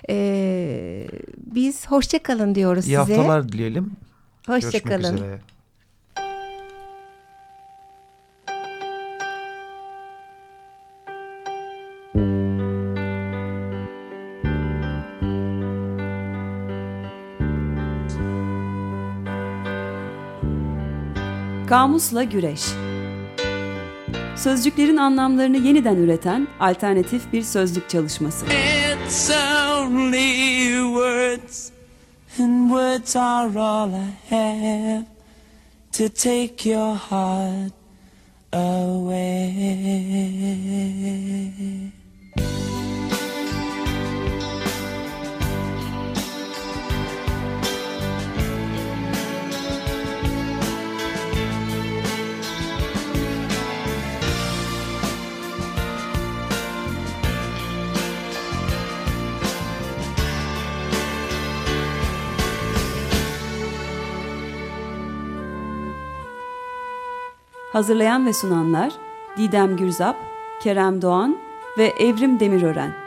E, 0.09 1.07
biz 1.37 1.87
hoşça 1.87 2.23
kalın 2.23 2.55
diyoruz 2.55 2.85
İyi 2.85 2.97
size. 2.97 2.97
haftalar 2.97 3.49
dileyelim. 3.51 3.91
Hoşça 4.47 4.69
Görüşmek 4.69 4.87
kalın. 5.01 5.15
üzere. 5.15 5.39
Kamusla 21.71 22.23
Güreş 22.23 22.61
Sözcüklerin 24.35 24.97
anlamlarını 24.97 25.57
yeniden 25.57 25.95
üreten 25.95 26.47
alternatif 26.59 27.33
bir 27.33 27.41
sözlük 27.41 27.89
çalışması. 27.89 28.45
It's 28.45 29.31
only 29.79 30.67
words 30.93 31.69
and 32.39 32.69
words 32.69 33.15
are 33.15 33.59
all 33.59 33.89
I 33.89 34.13
have 34.29 35.05
to 35.91 36.09
take 36.09 36.69
your 36.69 36.95
heart 36.95 37.73
away. 38.53 39.51
Hazırlayan 67.71 68.25
ve 68.25 68.33
sunanlar 68.33 68.93
Didem 69.37 69.77
Gürzap, 69.77 70.15
Kerem 70.61 71.01
Doğan 71.01 71.37
ve 71.77 71.85
Evrim 71.85 72.39
Demirören. 72.39 73.00